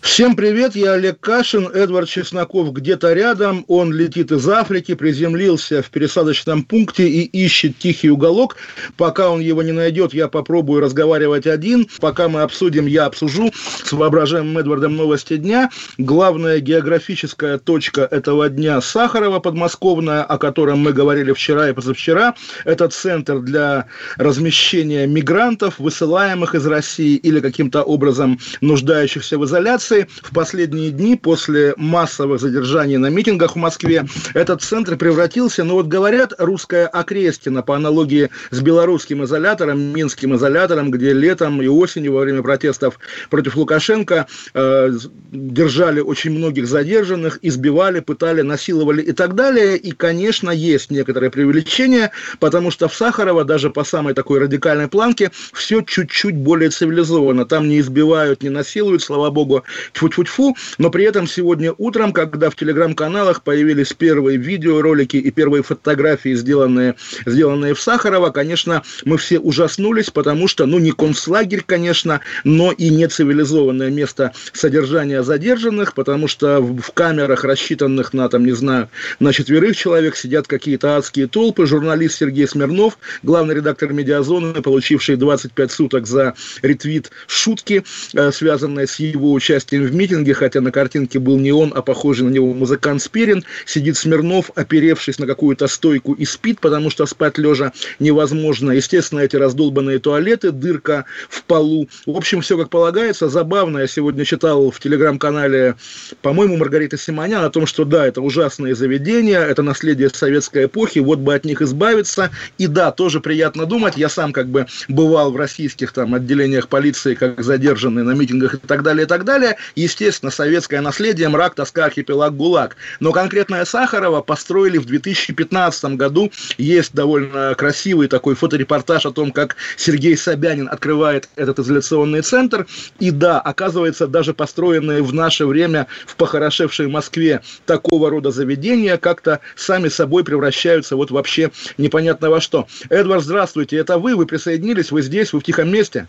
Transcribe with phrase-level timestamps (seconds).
[0.00, 5.90] Всем привет, я Олег Кашин, Эдвард Чесноков где-то рядом, он летит из Африки, приземлился в
[5.90, 8.56] пересадочном пункте и ищет тихий уголок.
[8.96, 11.86] Пока он его не найдет, я попробую разговаривать один.
[12.00, 13.52] Пока мы обсудим, я обсужу
[13.84, 15.70] с воображаемым Эдвардом новости дня.
[15.98, 22.34] Главная географическая точка этого дня Сахарова подмосковная, о котором мы говорили вчера и позавчера.
[22.64, 23.86] Это центр для
[24.16, 29.90] размещения мигрантов, высылаемых из России или каким-то образом нуждающихся в изоляции
[30.22, 35.86] в последние дни после массовых задержаний на митингах в Москве этот центр превратился, ну вот
[35.86, 42.20] говорят, русская окрестина по аналогии с белорусским изолятором, минским изолятором, где летом и осенью во
[42.20, 44.90] время протестов против Лукашенко э,
[45.30, 49.76] держали очень многих задержанных, избивали, пытали, насиловали и так далее.
[49.76, 55.30] И, конечно, есть некоторое преувеличение, потому что в Сахарово даже по самой такой радикальной планке
[55.52, 57.46] все чуть-чуть более цивилизованно.
[57.46, 62.56] Там не избивают, не насилуют, слава богу, тьфу-тьфу-тьфу, но при этом сегодня утром, когда в
[62.56, 70.10] телеграм-каналах появились первые видеоролики и первые фотографии, сделанные, сделанные в Сахарово, конечно, мы все ужаснулись,
[70.10, 76.60] потому что, ну, не концлагерь, конечно, но и не цивилизованное место содержания задержанных, потому что
[76.60, 81.66] в камерах, рассчитанных на, там, не знаю, на четверых человек, сидят какие-то адские толпы.
[81.66, 87.84] Журналист Сергей Смирнов, главный редактор «Медиазоны», получивший 25 суток за ретвит шутки,
[88.14, 91.82] э, связанные с его участием участием в митинге, хотя на картинке был не он, а
[91.82, 93.44] похожий на него музыкант Спирин.
[93.66, 98.72] Сидит Смирнов, оперевшись на какую-то стойку и спит, потому что спать лежа невозможно.
[98.72, 101.88] Естественно, эти раздолбанные туалеты, дырка в полу.
[102.06, 103.28] В общем, все как полагается.
[103.28, 105.76] Забавно, я сегодня читал в телеграм-канале,
[106.22, 111.18] по-моему, Маргарита Симонян о том, что да, это ужасные заведения, это наследие советской эпохи, вот
[111.18, 112.30] бы от них избавиться.
[112.58, 117.14] И да, тоже приятно думать, я сам как бы бывал в российских там отделениях полиции,
[117.14, 121.86] как задержанный на митингах и так далее, и так далее естественно, советское наследие, мрак, тоска,
[121.86, 122.76] архипелаг, ГУЛАГ.
[123.00, 126.30] Но конкретное Сахарова построили в 2015 году.
[126.58, 132.66] Есть довольно красивый такой фоторепортаж о том, как Сергей Собянин открывает этот изоляционный центр.
[132.98, 139.40] И да, оказывается, даже построенные в наше время в похорошевшей Москве такого рода заведения как-то
[139.56, 142.66] сами собой превращаются вот вообще непонятно во что.
[142.88, 146.06] Эдвард, здравствуйте, это вы, вы присоединились, вы здесь, вы в тихом месте?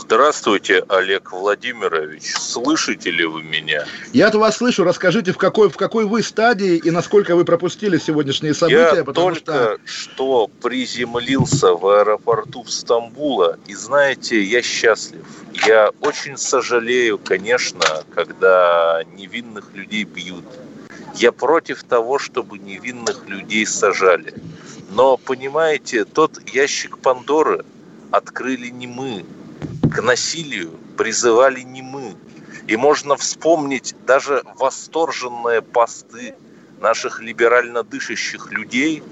[0.00, 2.34] Здравствуйте, Олег Владимирович.
[2.36, 3.86] Слышите ли вы меня?
[4.12, 4.84] Я-то вас слышу.
[4.84, 8.96] Расскажите, в какой, в какой вы стадии и насколько вы пропустили сегодняшние события?
[8.96, 9.78] Я только что...
[9.84, 13.58] что приземлился в аэропорту в Стамбула.
[13.66, 15.24] И знаете, я счастлив.
[15.66, 20.44] Я очень сожалею, конечно, когда невинных людей бьют.
[21.14, 24.34] Я против того, чтобы невинных людей сажали.
[24.90, 27.64] Но, понимаете, тот ящик Пандоры
[28.10, 29.24] открыли не мы,
[29.90, 32.14] к насилию призывали не мы.
[32.66, 36.34] И можно вспомнить даже восторженные посты
[36.80, 39.02] наших либерально дышащих людей,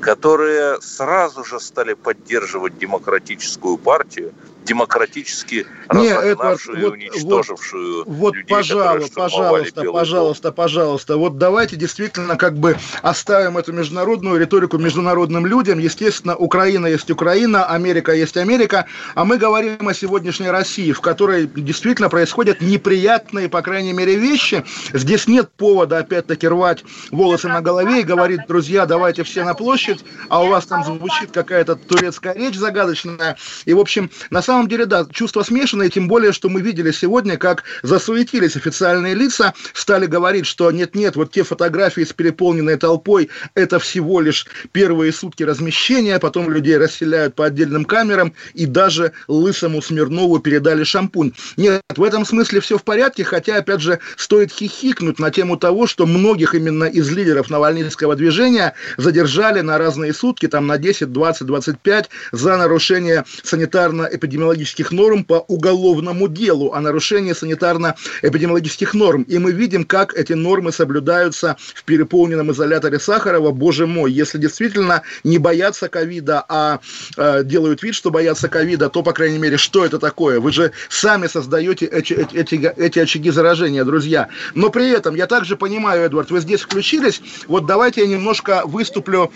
[0.00, 4.32] которые сразу же стали поддерживать демократическую партию,
[4.66, 11.38] демократически не, разогнавшую это, вот, и уничтожившую вот, вот людей, пожалуйста, пожалуйста, пожалуйста, пожалуйста, вот
[11.38, 15.78] давайте действительно как бы оставим эту международную риторику международным людям.
[15.78, 21.46] Естественно, Украина есть Украина, Америка есть Америка, а мы говорим о сегодняшней России, в которой
[21.46, 24.64] действительно происходят неприятные, по крайней мере, вещи.
[24.92, 30.04] Здесь нет повода, опять-таки, рвать волосы на голове и говорить, друзья, давайте все на площадь,
[30.28, 33.36] а у вас там звучит какая-то турецкая речь загадочная.
[33.64, 36.90] И, в общем, на самом самом деле, да, чувства смешанные, тем более, что мы видели
[36.90, 43.28] сегодня, как засуетились официальные лица, стали говорить, что нет-нет, вот те фотографии с переполненной толпой,
[43.54, 49.82] это всего лишь первые сутки размещения, потом людей расселяют по отдельным камерам, и даже Лысому
[49.82, 51.32] Смирнову передали шампунь.
[51.58, 55.86] Нет, в этом смысле все в порядке, хотя, опять же, стоит хихикнуть на тему того,
[55.86, 61.46] что многих именно из лидеров Навальнинского движения задержали на разные сутки, там на 10, 20,
[61.46, 69.22] 25 за нарушение санитарно-эпидемиологического эпидемиологических норм по уголовному делу о нарушении санитарно-эпидемиологических норм.
[69.22, 73.50] И мы видим, как эти нормы соблюдаются в переполненном изоляторе Сахарова.
[73.50, 76.80] Боже мой, если действительно не боятся ковида, а
[77.16, 80.40] э, делают вид, что боятся ковида, то, по крайней мере, что это такое?
[80.40, 84.28] Вы же сами создаете эти, эти, эти очаги заражения, друзья.
[84.54, 89.32] Но при этом, я также понимаю, Эдвард, вы здесь включились, вот давайте я немножко выступлю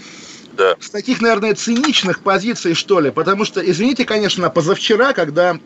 [0.61, 0.77] да.
[0.79, 5.59] с таких, наверное, циничных позиций, что ли, потому что, извините, конечно, позавчера, когда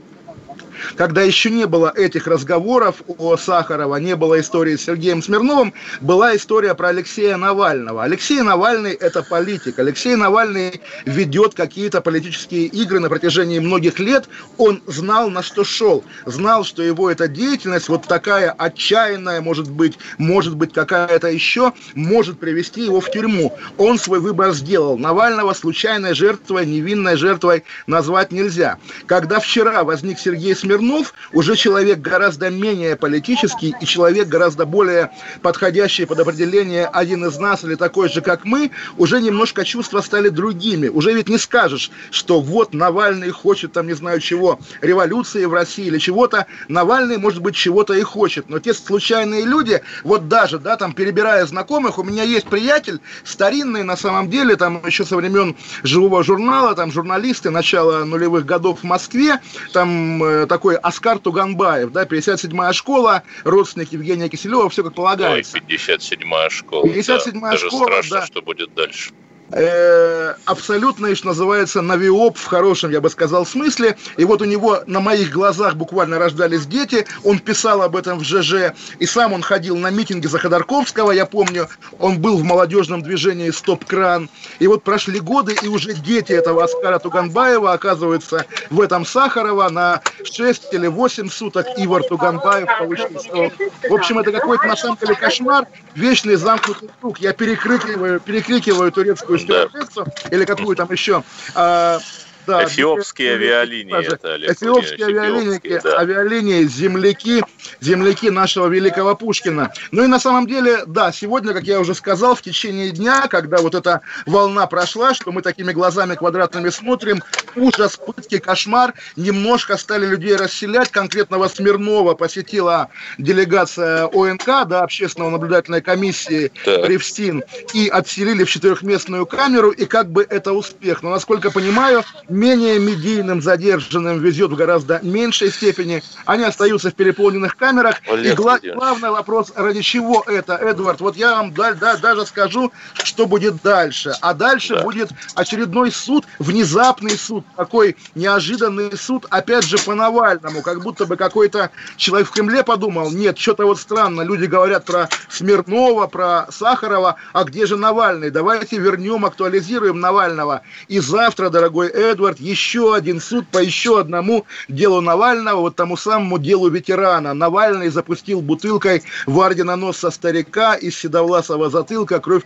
[0.96, 6.36] когда еще не было этих разговоров о Сахарова, не было истории с Сергеем Смирновым, была
[6.36, 8.04] история про Алексея Навального.
[8.04, 9.78] Алексей Навальный– это политик.
[9.78, 14.28] Алексей Навальный ведет какие-то политические игры на протяжении многих лет.
[14.58, 16.04] Он знал, на что шел.
[16.26, 22.38] Знал, что его эта деятельность, вот такая отчаянная, может быть, может быть какая-то еще, может
[22.38, 23.56] привести его в тюрьму.
[23.78, 24.98] Он свой выбор сделал.
[24.98, 28.78] Навального случайной жертвой, невинной жертвой назвать нельзя.
[29.06, 35.10] Когда вчера возник Сергей Смирнов, Смирнов уже человек гораздо менее политический и человек гораздо более
[35.40, 40.30] подходящий под определение один из нас или такой же, как мы, уже немножко чувства стали
[40.30, 40.88] другими.
[40.88, 45.86] Уже ведь не скажешь, что вот Навальный хочет там не знаю чего, революции в России
[45.86, 46.46] или чего-то.
[46.68, 48.48] Навальный, может быть, чего-то и хочет.
[48.48, 53.84] Но те случайные люди, вот даже, да, там перебирая знакомых, у меня есть приятель старинный
[53.84, 58.84] на самом деле, там еще со времен живого журнала, там журналисты начала нулевых годов в
[58.84, 59.40] Москве,
[59.72, 65.58] там э, такой такой Оскар Туганбаев, да, 57-я школа, родственник Евгения Киселева, все как полагается.
[65.58, 66.86] Ой, 57-я школа.
[66.86, 67.58] 57-я да.
[67.58, 68.26] школа, Даже страшно, да.
[68.26, 69.10] что будет дальше.
[69.52, 73.96] Э, абсолютно, что называется, навиоп в хорошем, я бы сказал, смысле.
[74.16, 77.06] И вот у него на моих глазах буквально рождались дети.
[77.24, 78.74] Он писал об этом в ЖЖ.
[78.98, 81.68] И сам он ходил на митинги за Ходорковского, я помню.
[81.98, 84.30] Он был в молодежном движении «Стоп-кран».
[84.58, 90.00] И вот прошли годы, и уже дети этого Оскара Туганбаева оказываются в этом Сахарова на
[90.24, 91.66] 6 или 8 суток.
[91.76, 93.52] Ивар Туганбаев получил срок.
[93.88, 95.66] В общем, это какой-то на самом деле кошмар.
[95.94, 97.18] Вечный замкнутый круг.
[97.18, 101.22] Я перекрикиваю, перекрикиваю турецкую стюардессу или какую там еще.
[101.54, 102.00] А,
[102.46, 104.06] да, Эфиопские авиалинии.
[104.06, 105.98] Это, Олег Эфиопские авиалинии, да.
[105.98, 107.42] авиалинии, земляки,
[107.80, 109.72] земляки нашего великого Пушкина.
[109.90, 113.58] Ну и на самом деле, да, сегодня, как я уже сказал, в течение дня, когда
[113.58, 117.22] вот эта волна прошла, что мы такими глазами квадратными смотрим,
[117.56, 120.90] ужас, пытки, кошмар, немножко стали людей расселять.
[120.90, 122.88] Конкретного Смирнова посетила
[123.18, 126.86] делегация ОНК, да, Общественного наблюдательной комиссии да.
[126.86, 127.42] Ревстин,
[127.72, 131.02] и отселили в четырехместную камеру, и как бы это успех.
[131.02, 136.02] Но, насколько понимаю, менее медийным задержанным везет в гораздо меньшей степени.
[136.26, 137.96] Они остаются в переполненных камерах.
[138.10, 141.00] Олег и гла- главный вопрос, ради чего это, Эдвард?
[141.00, 142.72] Вот я вам да, да, даже скажу,
[143.02, 144.14] что будет дальше.
[144.20, 144.82] А дальше да.
[144.82, 151.16] будет очередной суд, внезапный суд, такой неожиданный суд, опять же по Навальному, как будто бы
[151.16, 157.16] какой-то человек в Кремле подумал, нет, что-то вот странно, люди говорят про Смирнова, про Сахарова,
[157.32, 158.30] а где же Навальный?
[158.30, 160.62] Давайте вернем, актуализируем Навального.
[160.88, 165.96] И завтра, дорогой Эдвард, Эдвард, еще один суд по еще одному делу Навального, вот тому
[165.96, 167.34] самому делу ветерана.
[167.34, 172.44] Навальный запустил бутылкой в орденонос со старика из седовласого затылка, кровь,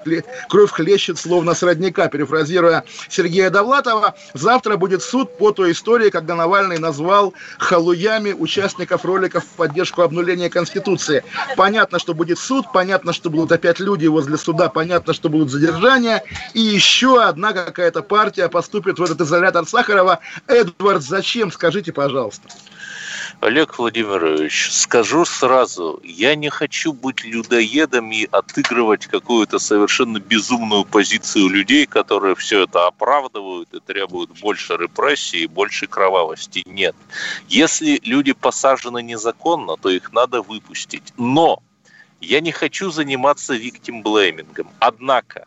[0.49, 4.17] кровь хлещет словно с родника, перефразируя Сергея Довлатова.
[4.35, 10.51] Завтра будет суд по той истории, когда Навальный назвал халуями участников роликов в поддержку обнуления
[10.51, 11.23] Конституции.
[11.57, 16.25] Понятно, что будет суд, понятно, что будут опять люди возле суда, понятно, что будут задержания,
[16.55, 20.21] и еще одна какая-то партия поступит в этот изолятор Сахарова.
[20.47, 21.53] Эдвард, зачем?
[21.53, 22.49] Скажите, пожалуйста.
[23.41, 31.49] Олег Владимирович, скажу сразу, я не хочу быть людоедом и отыгрывать какую-то совершенно безумную позицию
[31.49, 36.65] людей, которые все это оправдывают и требуют больше репрессий и больше кровавости.
[36.67, 36.97] Нет.
[37.49, 41.13] Если люди посажены незаконно, то их надо выпустить.
[41.17, 41.63] Но
[42.21, 44.69] я не хочу заниматься виктим-блеймингом.
[44.81, 45.47] Однако,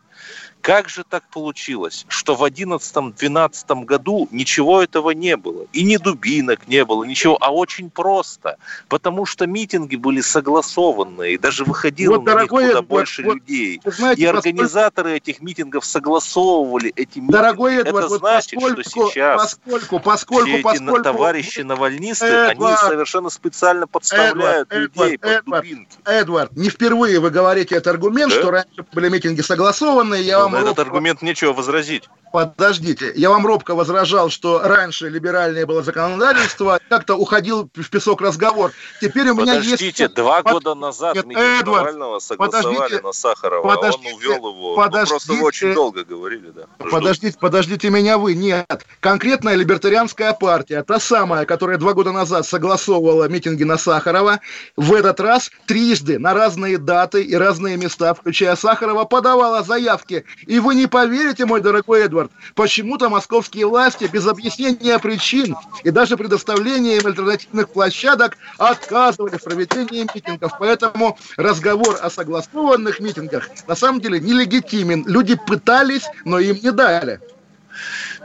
[0.62, 5.66] как же так получилось, что в 11-12 году ничего этого не было?
[5.72, 8.56] И ни дубинок не было, ничего, а очень просто.
[8.88, 13.80] Потому что митинги были согласованные, даже выходило вот, на них куда Эдвард, больше вот, людей.
[13.84, 15.30] Знаете, и организаторы поскольку...
[15.30, 17.32] этих митингов согласовывали эти митинги.
[17.32, 22.78] Дорогой Эдвард, Это значит, поскольку, что сейчас поскольку, поскольку, все эти поскольку, товарищи навальнисты, Эдвард,
[22.82, 25.98] они совершенно специально подставляют Эдвард, людей Эдвард, под дубинки.
[26.04, 28.38] Эдвард, не впервые вы говорите этот аргумент, да?
[28.38, 30.22] что раньше были митинги согласованные.
[30.22, 32.08] Я вам на этот аргумент нечего возразить.
[32.32, 38.72] Подождите, я вам робко возражал, что раньше либеральнее было законодательство, как-то уходил в песок разговор.
[39.02, 39.98] Теперь у меня подождите, есть...
[39.98, 40.52] Подождите, два Под...
[40.54, 44.76] года назад Нет, Эдвард, Навального согласовали подождите, на Сахарова, подождите, а он увел его.
[44.76, 46.62] Подождите, Мы просто вы очень долго говорили, да.
[46.78, 48.34] Подождите, подождите меня вы.
[48.34, 54.40] Нет, конкретная либертарианская партия, та самая, которая два года назад согласовывала митинги на Сахарова,
[54.76, 60.24] в этот раз трижды на разные даты и разные места, включая Сахарова, подавала заявки.
[60.46, 66.16] И вы не поверите, мой дорогой Эдвард, почему-то московские власти без объяснения причин и даже
[66.16, 70.52] предоставления им альтернативных площадок отказывали в проведении митингов.
[70.58, 75.04] Поэтому разговор о согласованных митингах на самом деле нелегитимен.
[75.06, 77.20] Люди пытались, но им не дали.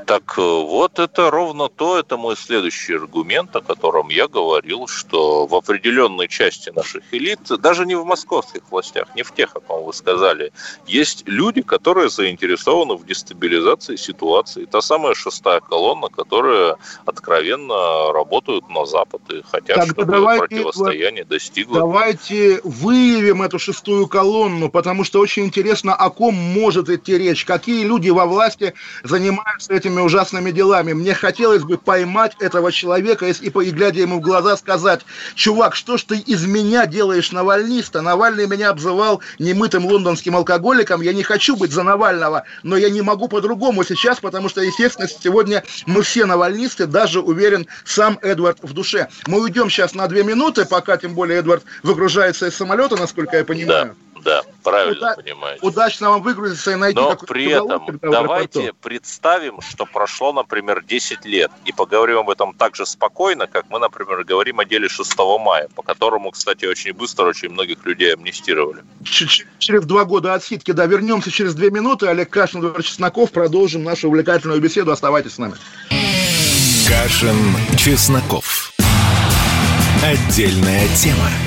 [0.08, 5.46] Так э, вот это ровно то, это мой следующий аргумент, о котором я говорил, что
[5.46, 9.84] в определенной части наших элит, даже не в московских властях, не в тех, о ком
[9.84, 10.54] вы сказали,
[10.86, 14.64] есть люди, которые заинтересованы в дестабилизации ситуации.
[14.64, 21.26] Та самая шестая колонна, которая откровенно работают на Запад и хотят, Тогда чтобы давайте, противостояние
[21.26, 21.80] достигло.
[21.80, 27.84] Давайте выявим эту шестую колонну, потому что очень интересно, о ком может идти речь, какие
[27.84, 28.74] люди во власти
[29.04, 30.94] занимаются этим этими ужасными делами.
[30.94, 35.02] Мне хотелось бы поймать этого человека и, и глядя ему в глаза, сказать,
[35.36, 38.02] чувак, что ж ты из меня делаешь навальниста?
[38.02, 41.02] Навальный меня обзывал немытым лондонским алкоголиком.
[41.02, 45.08] Я не хочу быть за Навального, но я не могу по-другому сейчас, потому что, естественно,
[45.08, 49.08] сегодня мы все навальнисты, даже, уверен, сам Эдвард в душе.
[49.26, 53.46] Мы уйдем сейчас на две минуты, пока, тем более, Эдвард выгружается из самолета, насколько я
[53.46, 53.88] понимаю.
[53.88, 54.07] Да.
[54.24, 55.66] Да, правильно Уда- понимаете.
[55.66, 61.52] Удачно вам выгрузиться и найти Но при этом давайте представим, что прошло, например, 10 лет,
[61.66, 65.68] и поговорим об этом так же спокойно, как мы, например, говорим о деле 6 мая,
[65.76, 68.84] по которому, кстати, очень быстро очень многих людей амнистировали.
[69.04, 72.08] Через два года отсидки, да, вернемся через две минуты.
[72.08, 74.92] Олег Кашин, Эдвард Чесноков, продолжим нашу увлекательную беседу.
[74.92, 75.56] Оставайтесь с нами.
[76.88, 78.72] Кашин, Чесноков.
[80.04, 81.47] Отдельная тема.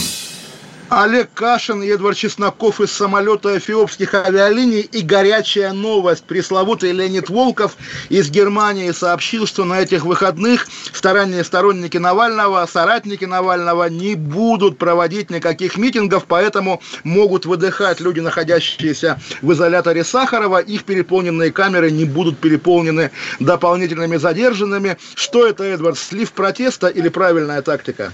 [0.91, 6.25] Олег Кашин и Эдвард Чесноков из самолета эфиопских авиалиний и горячая новость.
[6.25, 7.77] Пресловутый Леонид Волков
[8.09, 15.29] из Германии сообщил, что на этих выходных старания сторонники Навального, соратники Навального не будут проводить
[15.29, 20.57] никаких митингов, поэтому могут выдыхать люди, находящиеся в изоляторе Сахарова.
[20.57, 24.97] Их переполненные камеры не будут переполнены дополнительными задержанными.
[25.15, 28.11] Что это, Эдвард, слив протеста или правильная тактика?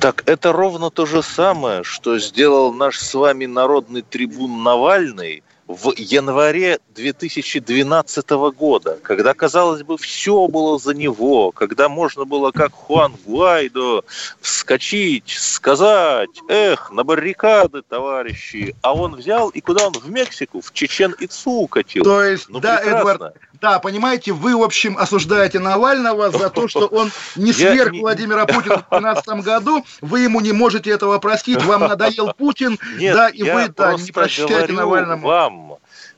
[0.00, 5.94] Так это ровно то же самое, что сделал наш с вами народный трибун Навальный в
[5.96, 13.14] январе 2012 года, когда, казалось бы, все было за него, когда можно было, как Хуан
[13.24, 14.02] Гуайдо,
[14.40, 19.92] вскочить, сказать, эх, на баррикады, товарищи, а он взял и куда он?
[19.92, 22.02] В Мексику, в Чечен-Ицу укатил.
[22.02, 22.98] То есть, ну, да, прекрасно.
[22.98, 28.46] Эдвард, да, понимаете, вы, в общем, осуждаете Навального за то, что он не сверх Владимира
[28.46, 29.84] Путина в 2012 году.
[30.00, 31.62] Вы ему не можете этого простить.
[31.64, 35.26] Вам надоел Путин, да, и вы, да, не прощаете Навальному.
[35.26, 35.59] вам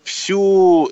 [0.04, 0.90] всю,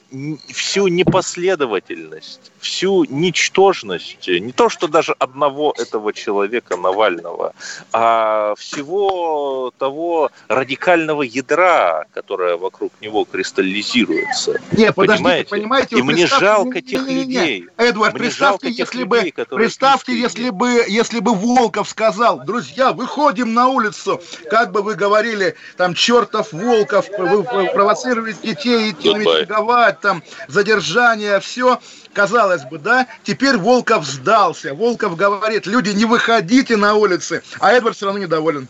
[0.49, 7.55] всю непоследовательность, всю ничтожность, не то что даже одного этого человека Навального,
[7.93, 14.61] а всего того радикального ядра, которое вокруг него кристаллизируется.
[14.73, 15.99] Не, подождите, понимаете?
[15.99, 17.67] И мне жалко этих людей.
[17.77, 23.69] Эдвард, мне представьте, если бы, представьте, если бы, если бы Волков сказал, друзья, выходим на
[23.69, 31.41] улицу, как бы вы говорили, там, чертов Волков, вы провоцируете детей идти митинговать, там, задержание,
[31.41, 31.81] все.
[32.13, 34.75] Казалось бы, да, теперь Волков сдался.
[34.75, 38.69] Волков говорит, люди, не выходите на улицы, а Эдвард все равно недоволен.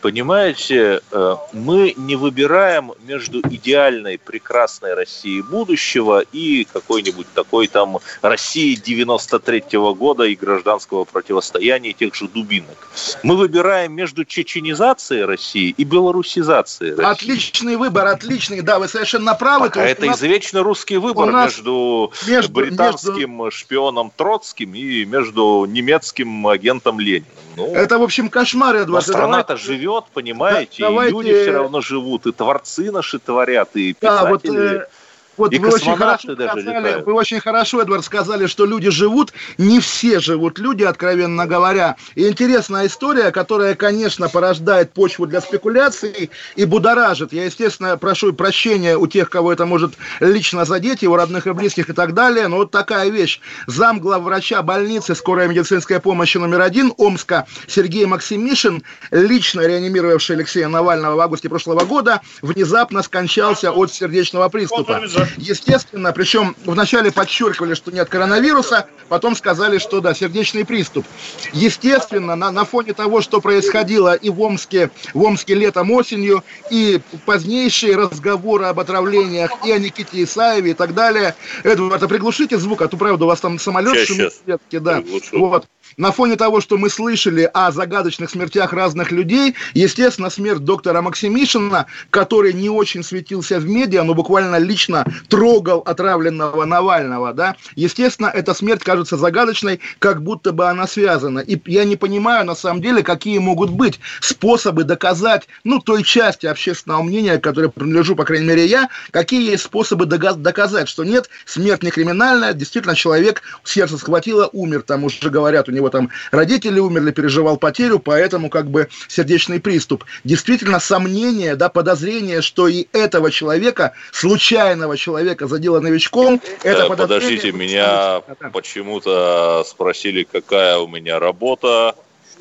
[0.00, 8.78] Понимаете, э, мы не выбираем между идеальной, прекрасной Россией будущего и какой-нибудь такой там России
[8.80, 12.88] 93-го года и гражданского противостояния тех же дубинок.
[13.22, 17.12] Мы выбираем между чеченизацией России и белорусизацией России.
[17.12, 19.66] Отличный выбор, отличный, да, вы совершенно правы.
[19.66, 20.18] Пока это нас...
[20.18, 23.50] извечно русский выбор между, между британским между...
[23.50, 27.24] шпионом Троцким и между немецким агентом Лениным.
[27.56, 29.06] Ну, это, в общем, кошмар, Эдвард.
[29.06, 31.10] Страна-то живет, понимаете, да, давайте...
[31.10, 34.00] и люди все равно живут, и творцы наши творят, и писатели.
[34.00, 34.86] Да, вот, э,
[35.36, 37.06] Вот И вы очень, хорошо даже сказали, летают.
[37.06, 39.32] вы очень хорошо, Эдвард, сказали, что люди живут.
[39.58, 41.96] Не все живут люди, откровенно говоря.
[42.14, 47.32] И интересная история, которая, конечно, порождает почву для спекуляций и будоражит.
[47.32, 51.90] Я, естественно, прошу прощения у тех, кого это может лично задеть, его родных и близких
[51.90, 52.48] и так далее.
[52.48, 53.40] Но вот такая вещь.
[53.66, 61.16] Зам главврача больницы скорая медицинская помощь номер один Омска Сергей Максимишин, лично реанимировавший Алексея Навального
[61.16, 65.02] в августе прошлого года, внезапно скончался от сердечного приступа.
[65.36, 71.06] Естественно, причем вначале подчеркивали, что нет коронавируса, потом сказали, что да, сердечный приступ.
[71.52, 77.00] Естественно, на, на фоне того, что происходило и в Омске, в Омске летом, осенью, и
[77.26, 81.34] позднейшие разговоры об отравлениях и о Никите Исаеве и так далее.
[81.62, 84.32] Эдвард, а приглушите звук, а то, правда, у вас там самолет шумит
[84.80, 85.02] да.
[85.32, 85.66] Вот.
[85.96, 91.86] На фоне того, что мы слышали о загадочных смертях разных людей, естественно, смерть доктора Максимишина,
[92.10, 98.54] который не очень светился в медиа, но буквально лично трогал отравленного Навального, да, естественно, эта
[98.54, 101.38] смерть кажется загадочной, как будто бы она связана.
[101.40, 106.46] И я не понимаю, на самом деле, какие могут быть способы доказать, ну, той части
[106.46, 111.82] общественного мнения, которой принадлежу, по крайней мере, я, какие есть способы доказать, что нет, смерть
[111.82, 117.10] не криминальная, действительно, человек сердце схватило, умер, там уже говорят, у него там родители умерли,
[117.10, 120.04] переживал потерю, поэтому как бы сердечный приступ.
[120.22, 127.38] Действительно, сомнение, да, подозрение, что и этого человека, случайного человека задело новичком, это Э, подозрение...
[127.38, 128.20] Подождите, меня
[128.52, 131.94] почему-то спросили, какая у меня работа.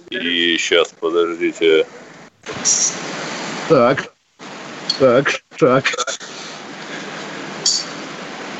[0.09, 1.85] И сейчас, подождите.
[3.69, 4.13] Так,
[4.99, 5.85] так, так.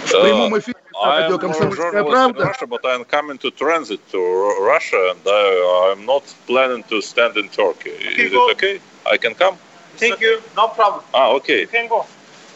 [0.06, 4.20] В прямом эфире I'm a journalist in Russia, but I'm coming to transit to
[4.62, 7.90] Russia, and I, am not planning to stand in Turkey.
[7.90, 8.50] Is go.
[8.50, 8.80] it okay?
[9.10, 9.58] I can come?
[9.98, 10.42] Thank you.
[10.56, 11.04] No problem.
[11.14, 11.62] Ah, okay.
[11.62, 12.06] You can go.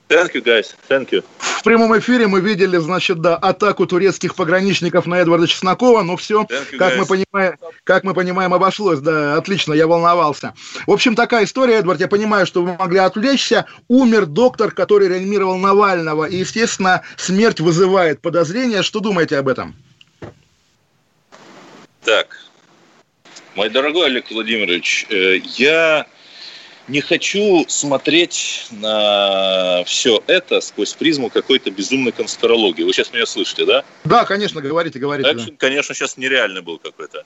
[0.10, 0.76] Thank you, guys.
[0.88, 1.24] Thank you.
[1.40, 6.44] В прямом эфире мы видели, значит, да, атаку турецких пограничников на Эдварда Чеснокова, но все,
[6.44, 6.98] you, как guys.
[6.98, 10.54] мы, понимаем, как мы понимаем, обошлось, да, отлично, я волновался.
[10.86, 13.66] В общем, такая история, Эдвард, я понимаю, что вы могли отвлечься.
[13.90, 18.84] Умер доктор, который реанимировал Навального, и, естественно, смерть вызывает подозрения.
[18.84, 19.76] Что думаете об этом?
[22.06, 22.38] Так,
[23.56, 26.06] мой дорогой Олег Владимирович, э, я
[26.88, 32.84] не хочу смотреть на все это сквозь призму какой-то безумной конспирологии.
[32.84, 33.84] Вы сейчас меня слышите, да?
[34.06, 35.32] Да, конечно, говорите, говорите.
[35.34, 35.40] да.
[35.42, 37.24] Экшен, конечно, сейчас нереальный был какой-то.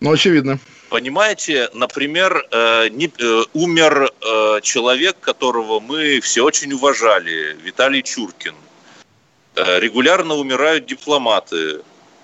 [0.00, 0.58] Ну, очевидно.
[0.88, 8.54] Понимаете, например, э, не- э, умер э, человек, которого мы все очень уважали, Виталий Чуркин.
[9.54, 11.82] Э, регулярно умирают дипломаты.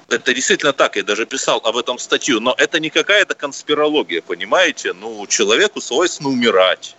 [0.09, 4.95] Это действительно так, я даже писал об этом статью, но это не какая-то конспирология, понимаете?
[4.95, 6.97] Ну, человеку свойственно умирать.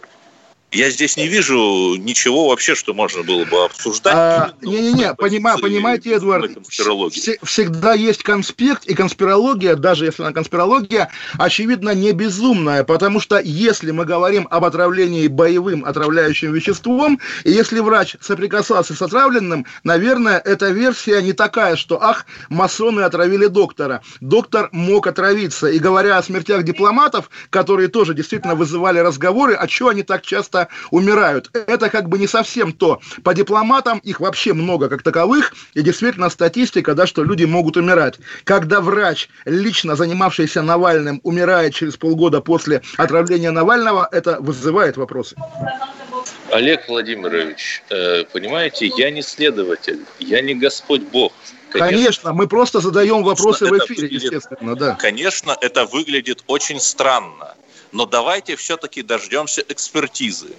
[0.72, 4.14] Я здесь не вижу ничего вообще, что можно было бы обсуждать.
[4.16, 10.22] А, именно Не-не-не, с понима- понимаете, Эдвард, вс- всегда есть конспект, и конспирология, даже если
[10.22, 17.20] она конспирология, очевидно, не безумная, потому что если мы говорим об отравлении боевым отравляющим веществом,
[17.44, 23.48] и если врач соприкасался с отравленным, наверное, эта версия не такая, что, ах, масоны отравили
[23.48, 24.02] доктора.
[24.22, 25.66] Доктор мог отравиться.
[25.68, 30.59] И говоря о смертях дипломатов, которые тоже действительно вызывали разговоры, а чего они так часто
[30.92, 33.00] умирают, это как бы не совсем то.
[33.24, 38.16] По дипломатам их вообще много как таковых, и действительно статистика, да, что люди могут умирать.
[38.44, 45.36] Когда врач, лично занимавшийся Навальным, умирает через полгода после отравления Навального, это вызывает вопросы.
[46.52, 51.32] Олег Владимирович, э, понимаете, я не следователь, я не Господь Бог.
[51.72, 54.96] Конечно, мы просто задаем вопросы в эфире, выглядит- естественно, да.
[54.96, 57.54] Конечно, это выглядит очень странно,
[57.92, 60.54] но давайте все-таки дождемся экспертизы.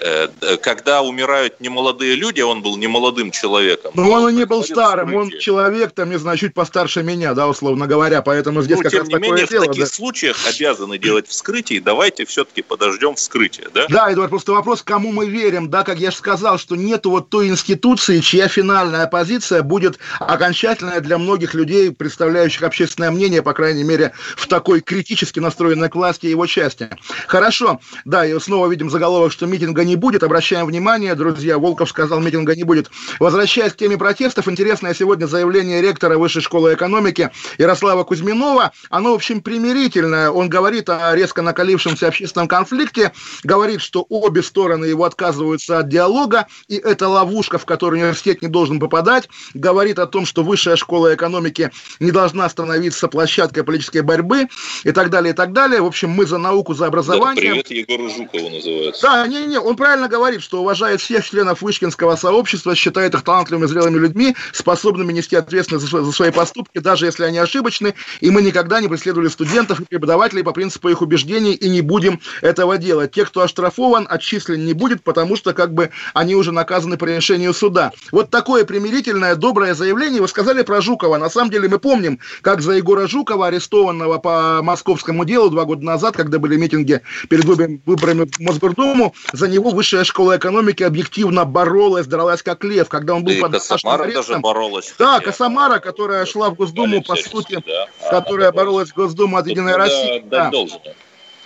[0.00, 0.28] Э,
[0.60, 3.92] Когда умирают немолодые люди, а он был немолодым человеком.
[3.94, 5.40] Но он и не был старым, он вскрытие.
[5.40, 9.00] человек, там, не знаю, чуть постарше меня, да, условно говоря, поэтому здесь Ну, как тем
[9.00, 9.66] раз не такое менее, в дело.
[9.66, 9.90] таких да.
[9.90, 13.86] случаях обязаны делать вскрытие, и давайте все-таки подождем вскрытия, да?
[13.88, 17.30] Да, Эдуард, просто вопрос, кому мы верим, да, как я же сказал, что нету вот
[17.30, 23.84] той институции, чья финальная позиция будет окончательная для многих людей, представляющих общественное мнение, по крайней
[23.84, 26.88] мере, в такой критически настроенной к власти его части.
[27.28, 32.20] Хорошо, да, и снова видим заголовок, что митинга не будет, обращаем внимание, друзья, Волков сказал,
[32.20, 32.90] митинга не будет.
[33.20, 39.14] Возвращаясь к теме протестов, интересное сегодня заявление ректора Высшей школы экономики Ярослава Кузьминова, оно, в
[39.14, 45.78] общем, примирительное, он говорит о резко накалившемся общественном конфликте, говорит, что обе стороны его отказываются
[45.78, 50.42] от диалога, и это ловушка, в которую университет не должен попадать, говорит о том, что
[50.42, 51.70] высшая школа экономики
[52.00, 54.48] не должна становиться площадкой политической борьбы
[54.84, 55.80] и так далее, и так далее.
[55.80, 57.42] В общем, мы за науку, за Да, образование.
[57.42, 59.02] привет Егору Жукову называется.
[59.02, 63.66] Да, не-не, он он правильно говорит, что уважает всех членов Вышкинского сообщества, считает их талантливыми,
[63.66, 68.80] зрелыми людьми, способными нести ответственность за свои поступки, даже если они ошибочны, и мы никогда
[68.80, 73.10] не преследовали студентов и преподавателей по принципу их убеждений и не будем этого делать.
[73.10, 77.52] Те, кто оштрафован, отчислен не будет, потому что как бы они уже наказаны по решению
[77.52, 77.90] суда.
[78.12, 81.18] Вот такое примирительное, доброе заявление вы сказали про Жукова.
[81.18, 85.84] На самом деле мы помним, как за Егора Жукова, арестованного по московскому делу два года
[85.84, 92.06] назад, когда были митинги перед выборами в Мосгордуму, за него высшая школа экономики объективно боролась,
[92.06, 94.94] дралась как лев, когда он был под Косомара даже боролась.
[94.98, 97.88] Да, Косомара, которая шла в Госдуму, по сути, да.
[98.10, 100.22] которая боролась в Госдуму от Единой России.
[100.26, 100.50] Да.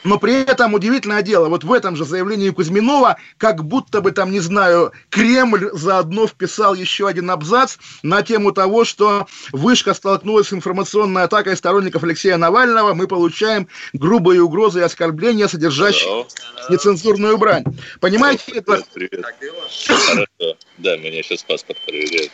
[0.05, 4.31] Но при этом удивительное дело, вот в этом же заявлении Кузьминова, как будто бы там,
[4.31, 10.53] не знаю, Кремль заодно вписал еще один абзац на тему того, что Вышка столкнулась с
[10.53, 16.27] информационной атакой сторонников Алексея Навального, мы получаем грубые угрозы и оскорбления, содержащие
[16.71, 17.65] нецензурную брань.
[18.01, 18.63] Понимаете?
[18.63, 19.25] Привет, привет.
[19.87, 20.57] Хорошо.
[20.79, 22.31] Да, меня сейчас паспорт проверяет.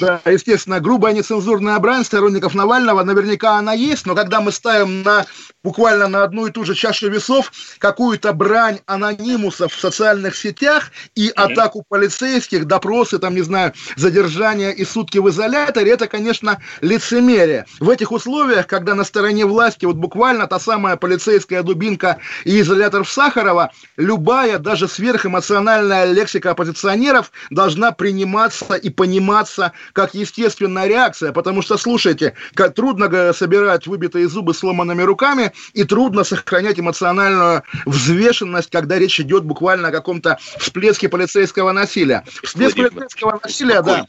[0.00, 5.26] Да, естественно, грубая нецензурная брань сторонников Навального, наверняка она есть, но когда мы ставим на
[5.64, 11.30] буквально на одну и ту же чашу весов какую-то брань анонимусов в социальных сетях и
[11.34, 17.66] атаку полицейских, допросы, там, не знаю, задержание и сутки в изоляторе, это, конечно, лицемерие.
[17.80, 23.04] В этих условиях, когда на стороне власти вот буквально та самая полицейская дубинка и изолятор
[23.04, 31.62] в Сахарова, любая, даже сверхэмоциональная лексика оппозиционеров должна приниматься и пониматься как естественная реакция, потому
[31.62, 38.98] что, слушайте, как трудно собирать выбитые зубы сломанными руками, и трудно сохранять эмоциональную взвешенность, когда
[38.98, 42.24] речь идет буквально о каком-то всплеске полицейского насилия.
[42.42, 44.06] Всплеск полицейского насилия, да.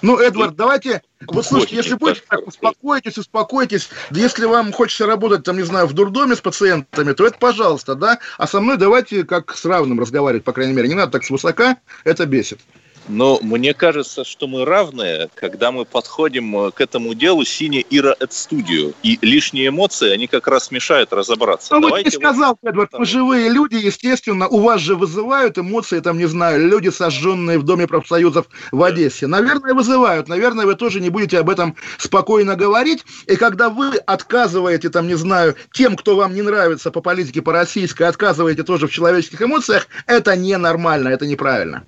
[0.00, 3.90] Ну, Эдвард, давайте, вот слушайте, если будете так, успокойтесь, успокойтесь.
[4.10, 8.18] Если вам хочется работать, там, не знаю, в дурдоме с пациентами, то это пожалуйста, да.
[8.36, 10.88] А со мной давайте как с равным разговаривать, по крайней мере.
[10.88, 12.60] Не надо так свысока, это бесит.
[13.08, 18.12] Но мне кажется, что мы равные, когда мы подходим э, к этому делу сине Ира
[18.12, 18.94] от студию.
[19.02, 21.74] И лишние эмоции, они как раз мешают разобраться.
[21.74, 22.70] Ну, вот ты сказал, вот...
[22.70, 27.58] Эдвард, мы живые люди, естественно, у вас же вызывают эмоции, там, не знаю, люди, сожженные
[27.58, 29.26] в Доме профсоюзов в Одессе.
[29.26, 30.28] Наверное, вызывают.
[30.28, 33.04] Наверное, вы тоже не будете об этом спокойно говорить.
[33.26, 37.52] И когда вы отказываете, там, не знаю, тем, кто вам не нравится по политике, по
[37.52, 41.84] российской, отказываете тоже в человеческих эмоциях, это ненормально, это неправильно.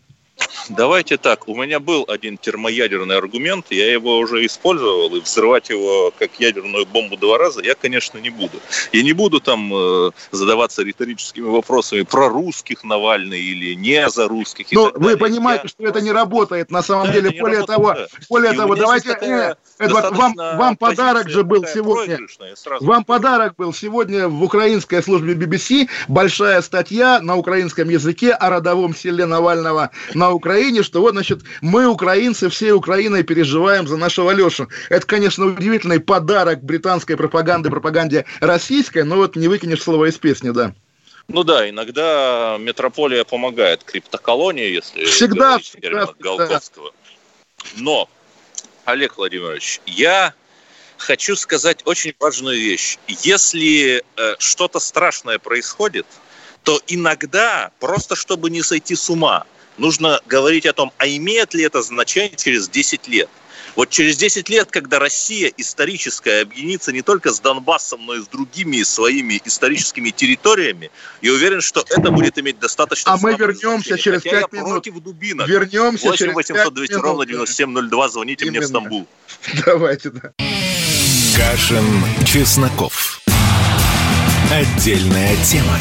[0.68, 6.12] Давайте так, у меня был один термоядерный аргумент, я его уже использовал, и взрывать его
[6.16, 8.60] как ядерную бомбу два раза я, конечно, не буду.
[8.92, 14.66] Я не буду там э, задаваться риторическими вопросами про русских Навальный или не за русских.
[14.70, 15.68] Ну, вы понимаете, я...
[15.68, 17.40] что это не работает на самом да, деле.
[17.40, 18.06] Более того, да.
[18.28, 22.18] более и того, давайте, э, Эдвард, вам, вам подарок же был сегодня.
[22.80, 28.94] Вам подарок был сегодня в украинской службе BBC большая статья на украинском языке о родовом
[28.94, 34.68] селе Навального на Украине, что вот, значит, мы, украинцы, всей Украиной переживаем за нашего Лешу.
[34.88, 40.50] Это, конечно, удивительный подарок британской пропаганды, пропаганде российской, но вот не выкинешь слово из песни,
[40.50, 40.74] да.
[41.28, 46.92] Ну да, иногда метрополия помогает криптоколонии, если всегда, всегда, Голковского.
[47.76, 48.08] Но,
[48.84, 50.34] Олег Владимирович, я
[50.96, 52.98] хочу сказать очень важную вещь.
[53.06, 56.06] Если э, что-то страшное происходит,
[56.64, 59.44] то иногда, просто чтобы не сойти с ума,
[59.80, 63.28] нужно говорить о том, а имеет ли это значение через 10 лет.
[63.76, 68.26] Вот через 10 лет, когда Россия историческая объединится не только с Донбассом, но и с
[68.26, 70.90] другими своими историческими территориями,
[71.22, 73.12] я уверен, что это будет иметь достаточно...
[73.12, 74.68] А мы вернемся через 5 минут.
[74.70, 75.48] против дубинок.
[75.48, 77.04] Вернемся 8 через 800 200 минут.
[77.04, 78.58] ровно 9702, звоните Именно.
[78.58, 79.06] мне в Стамбул.
[79.64, 80.32] Давайте, да.
[81.36, 81.86] Кашин,
[82.26, 83.20] Чесноков.
[84.50, 85.78] Отдельная тема.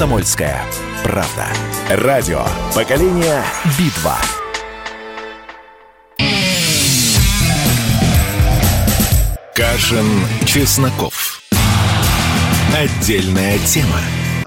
[0.00, 0.64] «Комсомольская
[1.04, 1.48] правда».
[1.90, 2.42] Радио
[2.74, 3.44] «Поколение
[3.78, 4.16] Битва».
[9.54, 10.06] Кашин,
[10.46, 11.42] Чесноков.
[12.74, 14.00] Отдельная тема.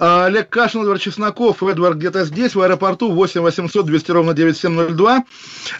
[0.06, 5.24] А, Олег Кашин, Эдвард Чесноков, Эдвард где-то здесь, в аэропорту 8 800 200 ровно 9702.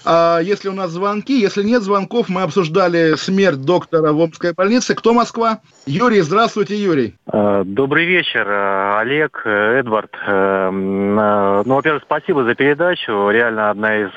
[0.06, 4.96] А, если у нас звонки, если нет звонков, мы обсуждали смерть доктора в Омской больнице.
[4.96, 5.60] Кто Москва?
[5.86, 7.16] Юрий, здравствуйте, Юрий.
[7.28, 10.16] А, добрый вечер, Олег, Эдвард.
[10.26, 13.30] Ну, во-первых, спасибо за передачу.
[13.30, 14.12] Реально одна из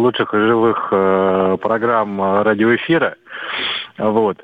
[0.00, 0.90] лучших живых
[1.60, 3.16] программ радиоэфира.
[3.98, 4.38] Вот.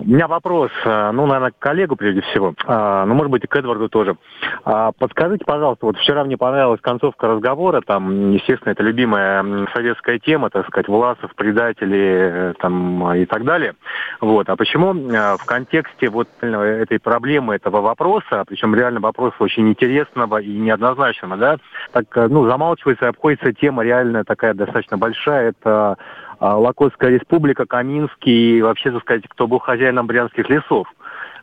[0.00, 3.46] У меня вопрос, э, ну, наверное, к коллегу прежде всего, а, ну, может быть, и
[3.46, 4.16] к Эдварду тоже.
[4.64, 10.50] А, подскажите, пожалуйста, вот вчера мне понравилась концовка разговора, там, естественно, это любимая советская тема,
[10.50, 13.74] так сказать, Власов, предатели, э, там, и так далее.
[14.20, 14.48] Вот.
[14.48, 20.38] А почему э, в контексте вот этой проблемы, этого вопроса, причем реально вопроса очень интересного
[20.38, 21.56] и неоднозначного, да,
[21.92, 25.96] так, ну, замалчивается, обходится тема реально такая достаточно большая, это
[26.40, 30.86] Лакотская республика, Каминский, и вообще, так сказать, кто был хозяином брянских лесов.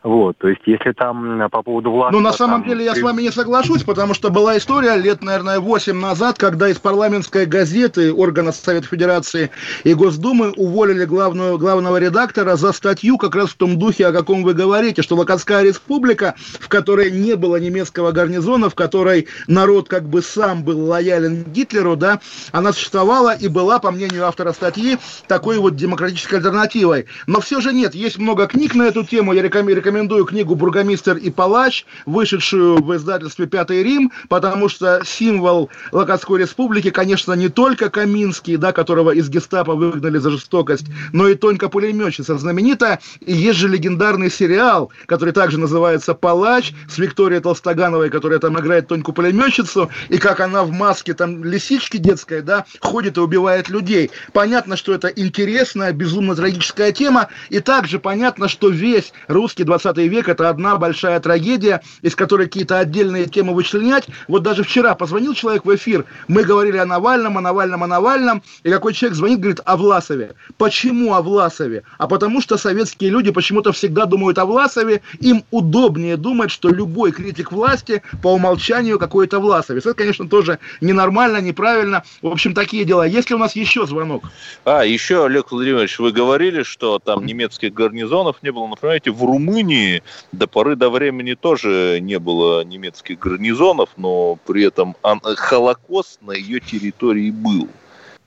[0.06, 2.14] Вот, то есть, если там по поводу власти...
[2.14, 2.70] Ну, на самом там...
[2.70, 6.68] деле, я с вами не соглашусь, потому что была история лет, наверное, 8 назад, когда
[6.68, 9.50] из парламентской газеты, органа Совета Федерации
[9.82, 14.44] и Госдумы уволили главную, главного редактора за статью как раз в том духе, о каком
[14.44, 20.04] вы говорите, что Локотская республика, в которой не было немецкого гарнизона, в которой народ как
[20.08, 22.20] бы сам был лоялен Гитлеру, да,
[22.52, 27.06] она существовала и была, по мнению автора статьи, такой вот демократической альтернативой.
[27.26, 31.16] Но все же нет, есть много книг на эту тему, я рекомендую рекомендую книгу «Бургомистр
[31.16, 37.88] и палач», вышедшую в издательстве «Пятый Рим», потому что символ Локотской республики, конечно, не только
[37.88, 43.00] Каминский, да, которого из гестапо выгнали за жестокость, но и Тонька Пулеметчица знаменитая.
[43.20, 48.88] И есть же легендарный сериал, который также называется «Палач» с Викторией Толстогановой, которая там играет
[48.88, 54.10] Тоньку Пулеметчицу, и как она в маске там лисички детской, да, ходит и убивает людей.
[54.34, 60.10] Понятно, что это интересная, безумно трагическая тема, и также понятно, что весь русский 20 20
[60.10, 64.08] век– это одна большая трагедия, из которой какие-то отдельные темы вычленять.
[64.26, 68.42] Вот даже вчера позвонил человек в эфир, мы говорили о Навальном, о Навальном, о Навальном,
[68.64, 70.34] и какой человек звонит, говорит о Власове.
[70.58, 71.84] Почему о Власове?
[71.98, 77.12] А потому что советские люди почему-то всегда думают о Власове, им удобнее думать, что любой
[77.12, 79.86] критик власти по умолчанию какой-то Власовец.
[79.86, 82.02] Это, конечно, тоже ненормально, неправильно.
[82.22, 83.06] В общем, такие дела.
[83.06, 84.24] Есть ли у нас еще звонок?
[84.64, 89.22] А, еще, Олег Владимирович, вы говорили, что там немецких гарнизонов не было, но, понимаете, в
[89.24, 96.20] Румынии Румынии до поры до времени тоже не было немецких гарнизонов, но при этом Холокост
[96.22, 97.68] на ее территории был.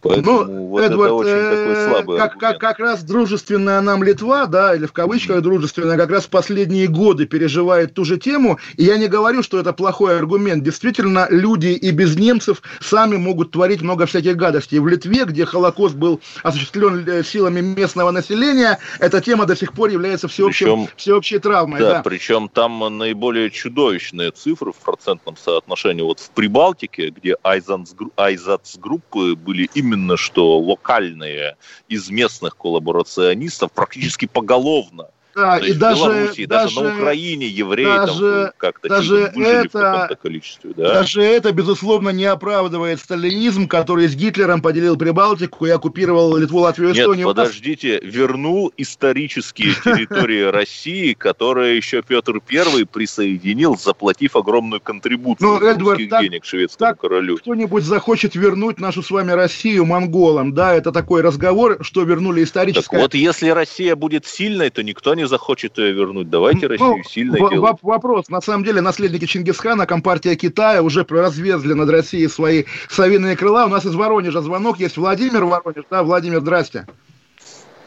[0.02, 4.02] Поэтому ну, вот Эдвард, это очень э, такой слабый как, как, как раз дружественная нам
[4.02, 8.60] Литва, да, или в кавычках дружественная, как раз последние годы переживает ту же тему.
[8.78, 10.64] И я не говорю, что это плохой аргумент.
[10.64, 14.80] Действительно, люди и без немцев сами могут творить много всяких гадостей.
[14.80, 19.90] В Литве, где Холокост был осуществлен э, силами местного населения, эта тема до сих пор
[19.90, 21.82] является всеобщим, причем, всеобщей травмой.
[21.82, 26.04] Да, да, причем там наиболее чудовищные цифры в процентном соотношении.
[26.04, 35.10] Вот в Прибалтике, где Айзацгруппы были именно именно что локальные из местных коллаборационистов практически поголовно
[35.36, 40.22] да, То и даже, Беларуси, даже, даже на Украине евреи даже, как-то даже это, в
[40.22, 40.72] количестве.
[40.76, 40.94] Да?
[40.96, 46.92] Даже это, безусловно, не оправдывает сталинизм, который с Гитлером поделил Прибалтику и оккупировал Литву, Латвию,
[46.92, 47.28] Эстонию.
[47.28, 55.68] Нет, подождите, вернул исторические территории России, которые еще Петр I присоединил, заплатив огромную контрибуцию ну,
[55.68, 57.38] Эдвард, денег шведскому королю.
[57.38, 62.90] Кто-нибудь захочет вернуть нашу с вами Россию монголам, да, это такой разговор, что вернули историческое...
[62.90, 66.30] Так вот, если Россия будет сильной, то никто не захочет ее вернуть.
[66.30, 67.78] Давайте ну, Россию сильно в- делать.
[67.82, 68.30] Вопрос.
[68.30, 73.66] На самом деле, наследники Чингисхана, Компартия Китая уже развезли над Россией свои совиные крыла.
[73.66, 74.98] У нас из Воронежа звонок есть.
[74.98, 75.86] Владимир Воронеж.
[75.90, 76.86] Да, Владимир, здрасте.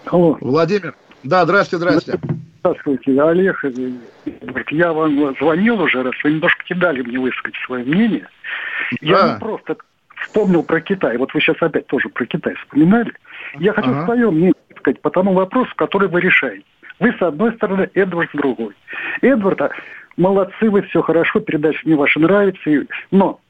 [0.07, 0.37] Алло.
[0.41, 0.95] Владимир.
[1.25, 2.19] Да, здрасте, здрасте.
[2.61, 3.65] Здравствуйте, Олег.
[4.71, 8.29] Я вам звонил уже раз, вы немножко не дали мне высказать свое мнение.
[9.01, 9.35] Я да.
[9.35, 9.77] не просто
[10.23, 11.17] вспомнил про Китай.
[11.17, 13.13] Вот вы сейчас опять тоже про Китай вспоминали.
[13.59, 14.05] Я хочу ага.
[14.05, 16.65] свое мнение сказать по тому вопросу, который вы решаете.
[17.03, 18.75] Вы с одной стороны, Эдвард с другой.
[19.23, 19.73] Эдварда,
[20.17, 22.71] молодцы, вы все хорошо, передача мне ваша нравится,
[23.11, 23.41] но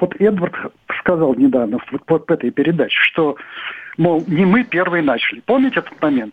[0.00, 0.54] вот Эдвард
[1.00, 3.36] сказал недавно вот, вот в этой передаче, что,
[3.98, 5.40] мол, не мы первые начали.
[5.40, 6.32] Помните этот момент?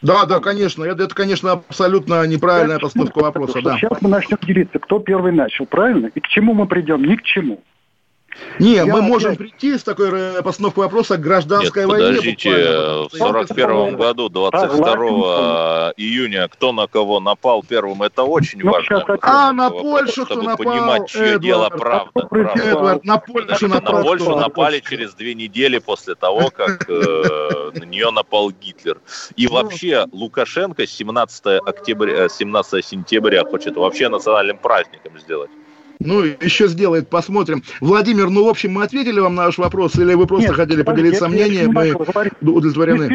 [0.00, 0.82] Да, да, конечно.
[0.84, 3.60] Это, это конечно, абсолютно неправильная постановка вопроса.
[3.62, 3.76] Да.
[3.76, 6.06] Сейчас мы начнем делиться, кто первый начал, правильно?
[6.14, 7.04] И к чему мы придем?
[7.04, 7.62] Ни к чему.
[8.58, 12.08] Не, я мы можем прийти с такой э, постановкой вопроса к гражданской Нет, войне.
[12.08, 19.04] Подождите, в 41 году, 22 июня, кто на кого напал первым, это очень ну, важно.
[19.22, 20.56] А, на Польшу кто напал?
[20.56, 22.28] понимать, чье дело правда.
[22.54, 23.98] Эдвард, на Польшу напал.
[23.98, 29.00] На Польшу напали через две недели после того, как э, на нее напал Гитлер.
[29.36, 29.54] И ну.
[29.54, 35.50] вообще Лукашенко 17, октября, 17 э, сентября хочет вообще национальным праздником сделать.
[36.00, 37.62] Ну, еще сделает, посмотрим.
[37.80, 40.82] Владимир, ну, в общем, мы ответили вам на ваш вопрос, или вы просто Нет, хотели
[40.82, 41.92] поделиться мнением, мы
[42.40, 43.08] удовлетворены?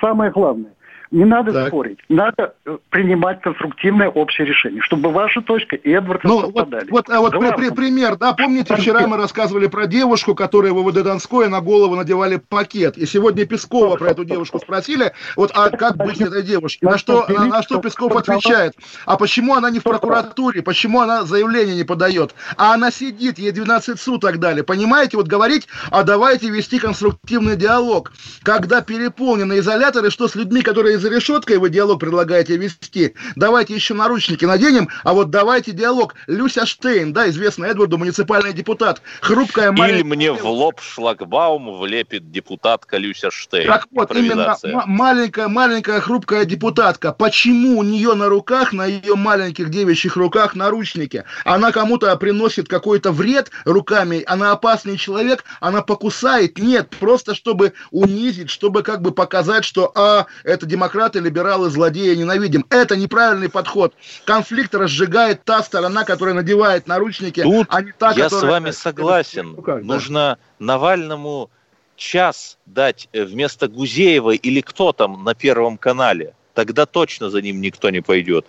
[0.00, 0.72] Самое главное.
[1.10, 1.68] Не надо так.
[1.68, 6.90] спорить, надо э, принимать конструктивное общее решение, чтобы ваша точка и Эдвард ну, совпадали.
[6.90, 10.72] Вот, вот, а вот при, при, пример, да, помните, вчера мы рассказывали про девушку, которой
[10.72, 15.50] в ВВД Донской на голову надевали пакет, и сегодня Пескова про эту девушку спросили, вот,
[15.54, 16.86] а как быть этой девушке?
[16.86, 18.74] На что, на, на что Песков отвечает?
[19.06, 20.62] А почему она не в прокуратуре?
[20.62, 22.34] Почему она заявление не подает?
[22.56, 24.60] А она сидит, ей 12 суток дали.
[24.60, 28.12] Понимаете, вот говорить, а давайте вести конструктивный диалог.
[28.42, 33.14] Когда переполнены изоляторы, что с людьми, которые за решеткой вы диалог предлагаете вести.
[33.36, 36.14] Давайте еще наручники наденем, а вот давайте диалог.
[36.26, 39.02] Люся Штейн, да, известный Эдварду, муниципальный депутат.
[39.20, 40.00] Хрупкая маленькая...
[40.00, 43.66] Или мне в лоб шлагбаум влепит депутатка Люся Штейн.
[43.66, 44.56] Так вот, именно
[44.86, 47.12] маленькая, маленькая хрупкая депутатка.
[47.12, 51.24] Почему у нее на руках, на ее маленьких девичьих руках наручники?
[51.44, 56.58] Она кому-то приносит какой-то вред руками, она опасный человек, она покусает?
[56.58, 62.14] Нет, просто чтобы унизить, чтобы как бы показать, что, а, это демократия демократы, либералы, злодеи
[62.14, 62.64] ненавидим.
[62.70, 63.94] Это неправильный подход.
[64.24, 68.40] Конфликт разжигает та сторона, которая надевает наручники, Тут а не та, я которая...
[68.40, 69.54] с вами согласен.
[69.54, 70.64] Руках, Нужно да.
[70.64, 71.50] Навальному
[71.96, 76.34] час дать э, вместо Гузеева или кто там на Первом канале.
[76.54, 78.46] Тогда точно за ним никто не пойдет.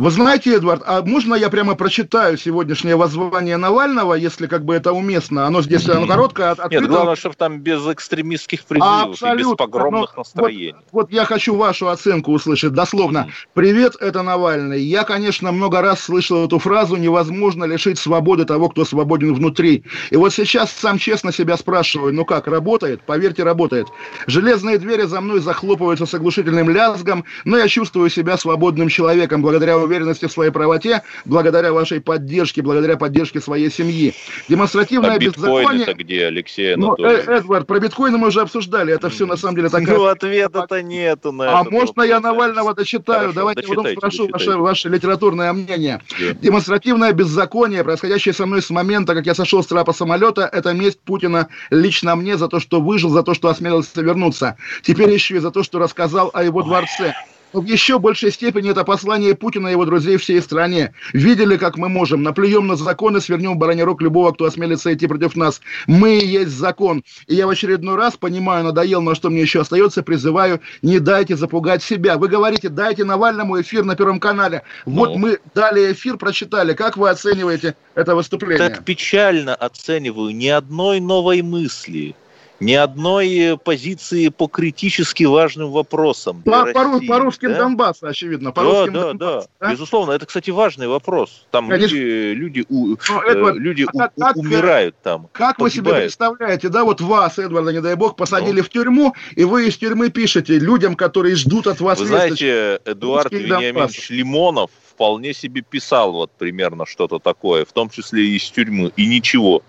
[0.00, 4.94] Вы знаете, Эдвард, а можно я прямо прочитаю сегодняшнее воззвание Навального, если как бы это
[4.94, 5.46] уместно?
[5.46, 6.74] Оно здесь оно короткое, открыто.
[6.74, 9.38] Нет, главное, чтобы там без экстремистских призывов Абсолютно.
[9.38, 10.72] и без погромных Но настроений.
[10.90, 13.28] Вот, вот я хочу вашу оценку услышать, дословно.
[13.52, 14.80] «Привет, это Навальный.
[14.80, 19.84] Я, конечно, много раз слышал эту фразу «невозможно лишить свободы того, кто свободен внутри».
[20.08, 23.02] И вот сейчас сам честно себя спрашиваю, ну как, работает?
[23.02, 23.88] Поверьте, работает.
[24.26, 29.89] Железные двери за мной захлопываются с оглушительным лязгом, но я чувствую себя свободным человеком благодаря
[29.90, 34.14] уверенности в своей правоте, благодаря вашей поддержке, благодаря поддержке своей семьи.
[34.48, 35.92] Демонстративное а беззаконие...
[35.94, 39.68] где, Алексей ну, э, Эдвард, про биткоины мы уже обсуждали, это все на самом деле
[39.68, 39.96] такая...
[39.96, 43.32] Ну, ответа-то нету на А это можно я Навального дочитаю?
[43.32, 46.00] Хорошо, Давайте потом спрошу ваше, ваше литературное мнение.
[46.20, 46.38] Yeah.
[46.40, 51.00] Демонстративное беззаконие, происходящее со мной с момента, как я сошел с трапа самолета, это месть
[51.00, 54.56] Путина лично мне за то, что выжил, за то, что осмелился вернуться.
[54.82, 57.14] Теперь еще и за то, что рассказал о его дворце.
[57.52, 60.94] Но в еще большей степени это послание Путина и его друзей всей стране.
[61.12, 62.22] Видели, как мы можем.
[62.22, 65.60] Наплюем на законы, свернем бараний рог любого, кто осмелится идти против нас.
[65.86, 67.02] Мы и есть закон.
[67.26, 71.36] И я в очередной раз, понимаю, надоел, но что мне еще остается, призываю, не дайте
[71.36, 72.18] запугать себя.
[72.18, 74.62] Вы говорите, дайте Навальному эфир на Первом канале.
[74.84, 75.18] Вот ну.
[75.18, 76.74] мы дали эфир, прочитали.
[76.74, 78.68] Как вы оцениваете это выступление?
[78.68, 80.34] Так печально оцениваю.
[80.34, 82.14] Ни одной новой мысли
[82.60, 86.42] ни одной позиции по критически важным вопросам.
[86.42, 87.58] По, России, по русским да?
[87.58, 88.52] Донбассу, очевидно.
[88.52, 89.72] По да, да, Донбассу, да, да.
[89.72, 91.46] Безусловно, это, кстати, важный вопрос.
[91.50, 91.96] Там Конечно.
[91.96, 95.28] люди, люди, у, Эдвард, э, люди а, у, как, умирают там.
[95.32, 95.60] Как погибают.
[95.60, 98.64] вы себе представляете, да, вот вас, Эдварда, не дай бог, посадили ну.
[98.64, 101.98] в тюрьму, и вы из тюрьмы пишете людям, которые ждут от вас...
[101.98, 104.70] Вы знаете, Эдуард Вениаминович Лимонов
[105.00, 109.62] вполне себе писал вот примерно что-то такое, в том числе и из тюрьмы, и ничего.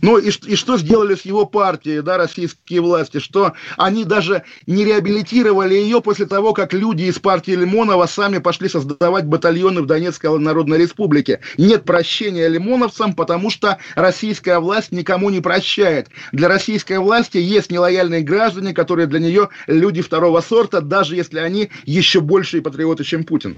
[0.00, 3.18] Ну и, и что сделали с его партией, да, российские власти?
[3.18, 8.68] Что они даже не реабилитировали ее после того, как люди из партии Лимонова сами пошли
[8.68, 11.40] создавать батальоны в Донецкой Народной Республике.
[11.58, 16.08] Нет прощения лимоновцам, потому что российская власть никому не прощает.
[16.32, 21.70] Для российской власти есть нелояльные граждане, которые для нее люди второго сорта, даже если они
[21.84, 23.56] еще большие патриоты, чем Путин.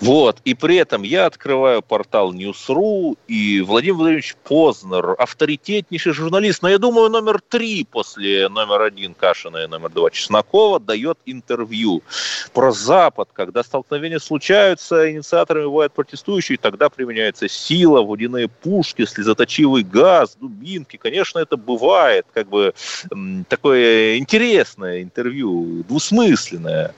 [0.00, 6.68] Вот, и при этом я открываю портал News.ru, и Владимир Владимирович Познер, авторитетнейший журналист, но
[6.68, 12.02] я думаю, номер три после номер один Кашина и номер два Чеснокова, дает интервью
[12.52, 20.36] про Запад, когда столкновения случаются, инициаторами бывают протестующие, тогда применяется сила, водяные пушки, слезоточивый газ,
[20.40, 20.96] дубинки.
[20.96, 22.72] Конечно, это бывает, как бы
[23.48, 26.94] такое интересное интервью, двусмысленное.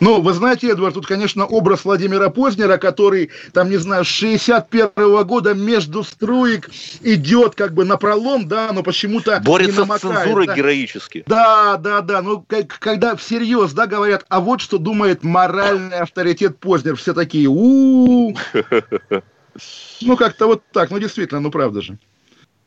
[0.00, 4.90] Ну, вы знаете, Эдвард, тут, конечно, образ Владимира Познера, который, там, не знаю, с 61
[4.96, 6.70] -го года между струек
[7.02, 10.54] идет как бы на пролом, да, но почему-то Борется с цензурой да.
[10.54, 11.24] героически.
[11.26, 16.96] Да, да, да, ну, когда всерьез, да, говорят, а вот что думает моральный авторитет Познер,
[16.96, 18.34] все такие, у
[20.02, 21.98] Ну, как-то вот так, ну, действительно, ну, правда же.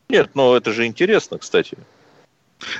[0.08, 1.78] Нет, ну, это же интересно, кстати.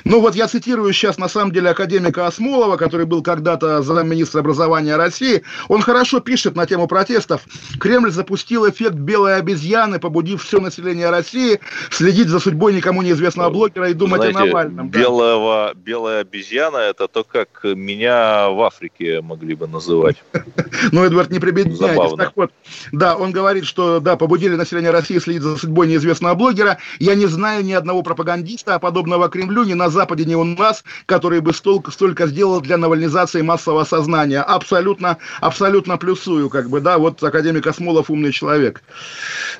[0.03, 4.95] Ну вот я цитирую сейчас на самом деле академика Осмолова, который был когда-то замминистра образования
[4.95, 5.43] России.
[5.67, 7.41] Он хорошо пишет на тему протестов.
[7.79, 11.59] Кремль запустил эффект белой обезьяны, побудив все население России
[11.91, 14.89] следить за судьбой никому неизвестного блогера и думать Знаете, о Навальном.
[14.89, 14.99] Да.
[14.99, 20.17] Белого, белая обезьяна– это то, как меня в Африке могли бы называть.
[20.91, 22.17] Ну, Эдвард, не прибедняйтесь.
[22.17, 22.51] Так вот,
[22.91, 26.77] да, он говорит, что, да, побудили население России следить за судьбой неизвестного блогера.
[26.99, 31.41] Я не знаю ни одного пропагандиста, подобного Кремлю, ни на Западе, ни у нас, который
[31.41, 34.41] бы столько, столько сделал для навальнизации массового сознания.
[34.41, 38.83] Абсолютно, абсолютно плюсую, как бы, да, вот академик Осмолов умный человек.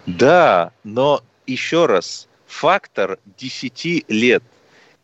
[0.06, 4.44] Да, но еще раз, фактор 10 лет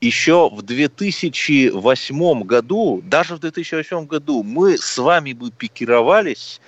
[0.01, 6.59] еще в 2008 году, даже в 2008 году мы с вами бы пикировались,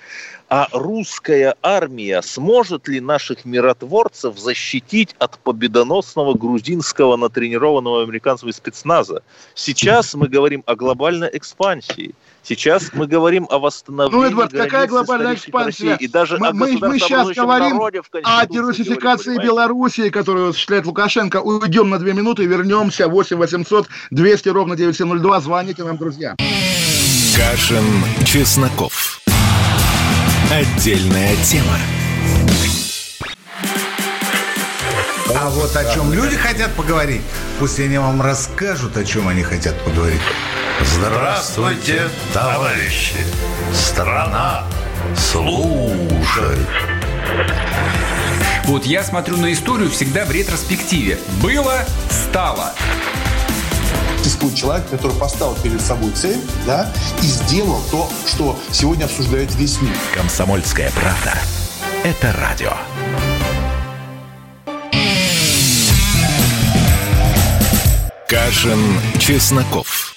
[0.56, 9.24] а русская армия сможет ли наших миротворцев защитить от победоносного грузинского натренированного американского спецназа?
[9.56, 12.14] Сейчас мы говорим о глобальной экспансии.
[12.44, 15.90] Сейчас мы говорим о восстановлении Ну, Эдвард, какая глобальная экспансия?
[15.90, 17.80] России, и даже мы, о мы, мы сейчас говорим
[18.22, 21.40] о дерусификации Белоруссии, которую осуществляет Лукашенко.
[21.40, 23.08] Уйдем на две минуты и вернемся.
[23.08, 25.40] 8 800 200 ровно 9702.
[25.40, 26.36] Звоните нам, друзья.
[27.34, 27.84] Кашин,
[28.24, 29.23] Чесноков.
[30.50, 31.78] Отдельная тема.
[35.36, 37.22] А вот о чем люди хотят поговорить,
[37.58, 40.20] пусть они вам расскажут, о чем они хотят поговорить.
[40.80, 43.16] Здравствуйте, товарищи!
[43.72, 44.64] Страна
[45.16, 46.68] служит!
[48.64, 51.18] Вот я смотрю на историю всегда в ретроспективе.
[51.42, 52.72] Было, стало.
[54.24, 56.90] Существует человек, который поставил перед собой цель, да,
[57.22, 59.92] и сделал то, что сегодня обсуждает весь мир.
[60.14, 61.34] Комсомольская правда.
[62.04, 62.72] Это радио.
[68.26, 70.14] Кашин, Чесноков.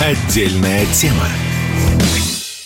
[0.00, 1.26] Отдельная тема.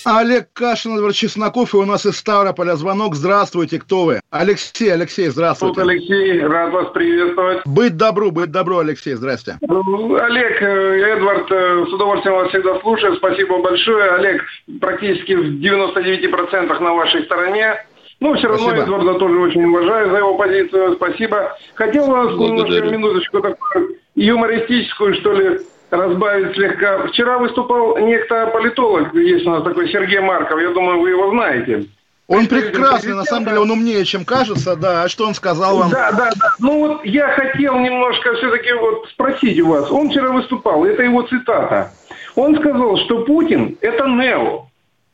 [0.05, 3.15] Олег Кашин, Эдвард Чесноков, и у нас из Ставрополя звонок.
[3.15, 4.21] Здравствуйте, кто вы?
[4.31, 5.75] Алексей, Алексей, здравствуйте.
[5.75, 7.63] Тут Алексей, рад вас приветствовать.
[7.65, 9.59] Быть добру, быть добру, Алексей, здрасте.
[9.61, 14.11] Олег, э, Эдвард, э, с удовольствием вас всегда слушаю, спасибо большое.
[14.13, 14.43] Олег,
[14.81, 17.85] практически в 99% на вашей стороне.
[18.21, 18.83] Ну, все равно Спасибо.
[18.85, 20.95] Эдварда тоже очень уважаю за его позицию.
[20.95, 21.57] Спасибо.
[21.75, 22.73] Хотел вас Благодарю.
[22.75, 25.61] немножко минуточку такую юмористическую, что ли,
[25.93, 27.07] разбавить слегка.
[27.07, 31.85] Вчера выступал некто политолог, есть у нас такой Сергей Марков, я думаю, вы его знаете.
[32.29, 35.03] Он прекрасный, на самом деле, он умнее, чем кажется, да.
[35.03, 35.91] А что он сказал вам?
[35.91, 36.55] Да, да, да.
[36.61, 39.91] Ну вот я хотел немножко все-таки вот спросить у вас.
[39.91, 41.91] Он вчера выступал, это его цитата.
[42.35, 44.67] Он сказал, что Путин– это Нео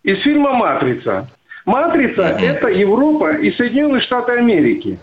[0.05, 1.29] из фильма «Матрица».
[1.65, 4.99] «Матрица» это Европа и Соединенные Штаты Америки.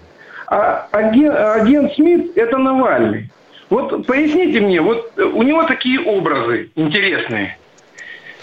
[0.48, 3.30] А агент, агент Смит– это Навальный.
[3.70, 7.58] Вот поясните мне, вот у него такие образы интересные.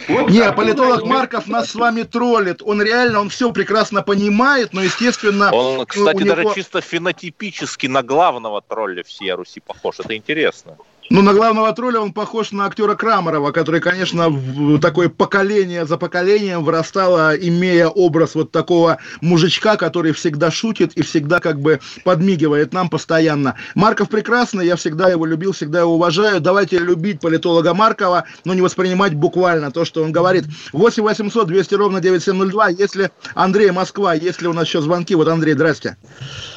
[0.08, 2.60] Вот Не, политолог Марков нас с вами троллит.
[2.64, 5.52] Он реально, он все прекрасно понимает, но, естественно...
[5.52, 6.34] Он, кстати, него...
[6.34, 10.00] даже чисто фенотипически на главного тролля всей Руси похож.
[10.00, 10.76] Это интересно.
[11.14, 15.98] Ну, на главного тролля он похож на актера Крамарова, который, конечно, в такое поколение за
[15.98, 22.72] поколением вырастало, имея образ вот такого мужичка, который всегда шутит и всегда как бы подмигивает
[22.72, 23.56] нам постоянно.
[23.74, 26.40] Марков прекрасный, я всегда его любил, всегда его уважаю.
[26.40, 30.44] Давайте любить политолога Маркова, но не воспринимать буквально то, что он говорит.
[30.72, 32.68] 8 800 200 ровно 9702.
[32.68, 35.98] Если Андрей, Москва, если у нас еще звонки, вот Андрей, здрасте.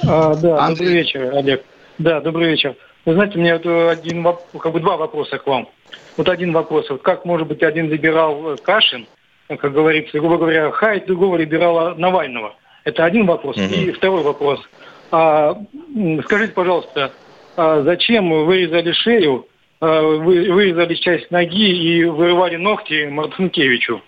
[0.03, 0.87] А, да, Андрей.
[0.87, 1.63] добрый вечер, Олег.
[1.97, 2.77] Да, добрый вечер.
[3.05, 4.25] Вы знаете, у меня вот один,
[4.59, 5.69] как бы два вопроса к вам.
[6.17, 6.89] Вот один вопрос.
[6.89, 9.05] Вот как может быть один либерал э, Кашин,
[9.47, 12.55] как говорится, грубо говоря, хайт другого либерала Навального?
[12.83, 13.57] Это один вопрос.
[13.57, 13.65] Угу.
[13.65, 14.59] И второй вопрос.
[15.11, 15.55] А,
[16.23, 17.11] скажите, пожалуйста,
[17.55, 19.47] а зачем вы вырезали шею,
[19.81, 24.01] а, вы вырезали часть ноги и вырывали ногти Марцинкевичу?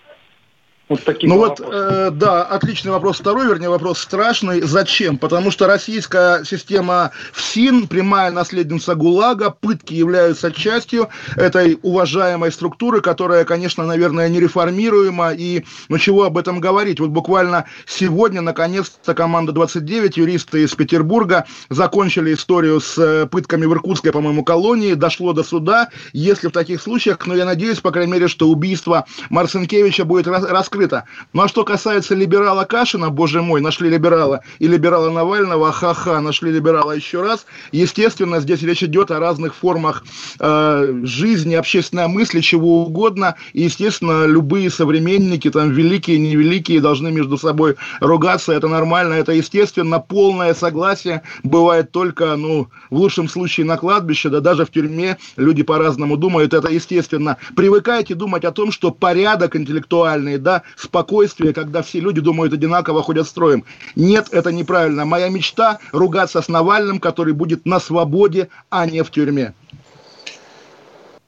[0.88, 4.62] Вот такие ну вот, э, да, отличный вопрос второй, вернее, вопрос страшный.
[4.62, 5.18] Зачем?
[5.18, 13.44] Потому что российская система ФСИН, прямая наследница ГУЛАГа, пытки являются частью этой уважаемой структуры, которая,
[13.44, 15.32] конечно, наверное, нереформируема.
[15.32, 17.00] И, ну, чего об этом говорить?
[17.00, 23.72] Вот буквально сегодня, наконец-то, команда 29, юристы из Петербурга, закончили историю с э, пытками в
[23.74, 25.90] Иркутской, по-моему, колонии, дошло до суда.
[26.14, 30.77] Если в таких случаях, ну, я надеюсь, по крайней мере, что убийство Марцинкевича будет раскрыто
[30.78, 31.04] открыто.
[31.32, 36.52] Ну а что касается либерала Кашина, боже мой, нашли либерала, и либерала Навального, ха-ха, нашли
[36.52, 37.46] либерала еще раз.
[37.72, 40.04] Естественно, здесь речь идет о разных формах
[40.38, 43.34] э, жизни, общественной мысли, чего угодно.
[43.52, 48.52] И, естественно, любые современники, там, великие, невеликие, должны между собой ругаться.
[48.52, 49.98] Это нормально, это естественно.
[49.98, 55.62] Полное согласие бывает только, ну, в лучшем случае на кладбище, да даже в тюрьме люди
[55.62, 56.54] по-разному думают.
[56.54, 57.36] Это естественно.
[57.56, 63.26] Привыкайте думать о том, что порядок интеллектуальный, да, спокойствие, когда все люди думают одинаково, ходят
[63.26, 63.64] строем.
[63.96, 65.04] Нет, это неправильно.
[65.04, 69.54] Моя мечта ругаться с Навальным, который будет на свободе, а не в тюрьме.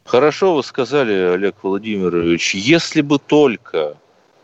[0.05, 3.97] Хорошо вы сказали, Олег Владимирович, если бы только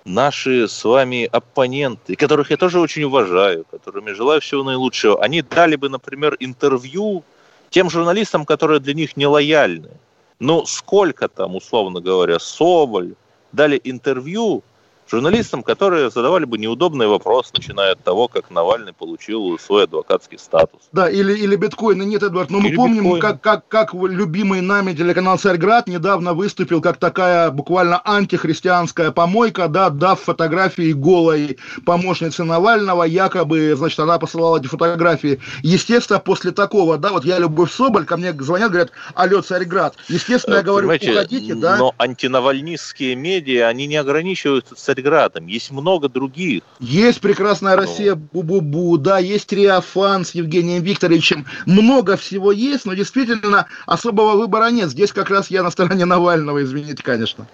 [0.05, 5.77] наши с вами оппоненты, которых я тоже очень уважаю, которыми желаю всего наилучшего, они дали
[5.77, 7.25] бы, например, интервью
[7.71, 9.91] тем журналистам, которые для них не лояльны.
[10.39, 13.15] Ну, сколько там, условно говоря, Соболь
[13.53, 14.63] дали интервью
[15.11, 20.83] журналистам, которые задавали бы неудобный вопрос, начиная от того, как Навальный получил свой адвокатский статус.
[20.93, 22.03] Да, или, или биткоины.
[22.03, 26.81] Нет, Эдвард, но мы или помним, как, как, как любимый нами телеканал «Царьград» недавно выступил
[26.81, 34.59] как такая буквально антихристианская помойка, да, дав фотографии голой помощницы Навального, якобы, значит, она посылала
[34.59, 35.41] эти фотографии.
[35.63, 39.97] Естественно, после такого, да, вот я Любовь Соболь, ко мне звонят, говорят, алло, Царьград.
[40.09, 41.77] Естественно, я говорю, уходите, да.
[41.77, 46.63] Но антинавальнистские медиа, они не ограничиваются Царьградом, есть много других.
[46.81, 47.83] Есть прекрасная ну.
[47.83, 54.71] Россия, бу-бу-бу, да, есть Триафан с Евгением Викторовичем, много всего есть, но действительно особого выбора
[54.71, 54.91] нет.
[54.91, 57.47] Здесь как раз я на стороне Навального, извините, конечно.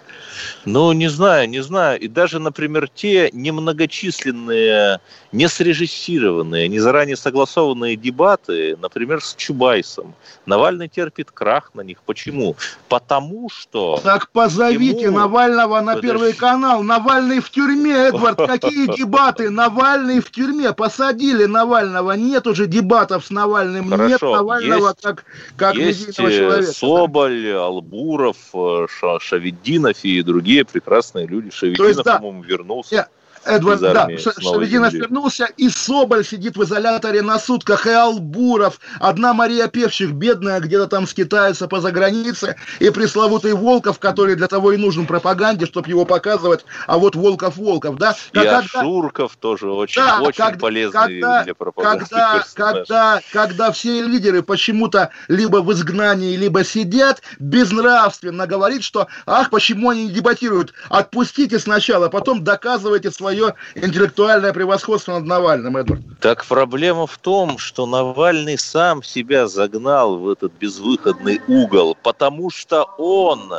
[0.65, 1.99] Ну, не знаю, не знаю.
[1.99, 4.99] И даже, например, те немногочисленные,
[5.31, 10.15] не срежиссированные, не заранее согласованные дебаты, например, с Чубайсом,
[10.45, 12.01] Навальный терпит крах на них.
[12.05, 12.55] Почему?
[12.87, 13.99] Потому что...
[14.03, 15.19] Так позовите ему...
[15.19, 16.07] Навального на Подожди.
[16.07, 16.83] Первый канал.
[16.83, 18.37] Навальный в тюрьме, Эдвард.
[18.37, 19.49] Какие дебаты?
[19.49, 20.73] Навальный в тюрьме.
[20.73, 22.13] Посадили Навального.
[22.13, 23.89] Нет уже дебатов с Навальным.
[23.89, 24.07] Хорошо.
[24.07, 25.25] Нет Навального есть, как,
[25.55, 26.71] как есть э, человека.
[26.71, 28.87] Соболь, Албуров, э,
[29.19, 31.51] Шавединов и другие прекрасные люди.
[31.51, 33.07] Шавединов, да, по-моему, вернулся.
[33.45, 39.67] Эдвард, да, Шевединов вернулся, и Соболь сидит в изоляторе на сутках, и Албуров, одна Мария
[39.67, 45.05] Певчих, бедная, где-то там скитается по загранице, и пресловутый Волков, который для того и нужен
[45.05, 48.15] пропаганде, чтобы его показывать, а вот Волков-Волков, да?
[48.31, 48.59] И когда...
[48.59, 54.41] Ашурков тоже очень, да, очень как, полезный когда, для пропаганды когда, когда, когда все лидеры
[54.41, 61.59] почему-то либо в изгнании, либо сидят, безнравственно говорит, что, ах, почему они не дебатируют, отпустите
[61.59, 66.01] сначала, потом доказывайте свои свое интеллектуальное превосходство над Навальным, Эдвард.
[66.19, 72.83] Так проблема в том, что Навальный сам себя загнал в этот безвыходный угол, потому что
[72.97, 73.53] он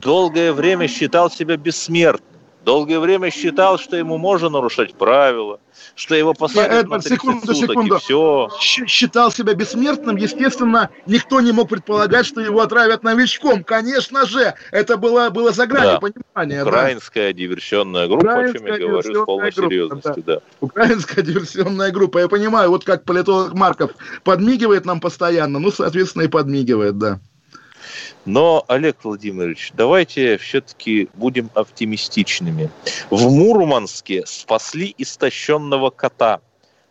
[0.00, 2.29] долгое время считал себя бессмертным.
[2.64, 5.60] Долгое время считал, что ему можно нарушать правила,
[5.94, 7.96] что его посадят Эдвард, на 30 секунду, суток, секунду.
[7.96, 8.50] и все.
[8.60, 13.64] Считал себя бессмертным, естественно, никто не мог предполагать, что его отравят новичком.
[13.64, 16.00] Конечно же, это было, было за гранью да.
[16.00, 16.62] понимания.
[16.62, 17.32] Украинская да.
[17.32, 20.22] диверсионная группа, Украинская о чем я говорю с полной группа, серьезностью.
[20.26, 20.34] Да.
[20.34, 20.40] Да.
[20.60, 22.18] Украинская диверсионная группа.
[22.18, 23.92] Я понимаю, вот как политолог Марков
[24.22, 27.20] подмигивает нам постоянно, ну, соответственно, и подмигивает, да.
[28.24, 32.70] Но, Олег Владимирович, давайте все-таки будем оптимистичными.
[33.10, 36.40] В Мурманске спасли истощенного кота,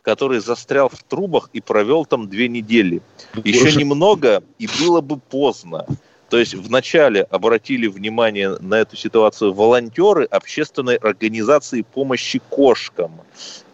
[0.01, 3.01] который застрял в трубах и провел там две недели.
[3.43, 5.85] Еще немного, и было бы поздно.
[6.29, 13.21] То есть вначале обратили внимание на эту ситуацию волонтеры общественной организации помощи кошкам.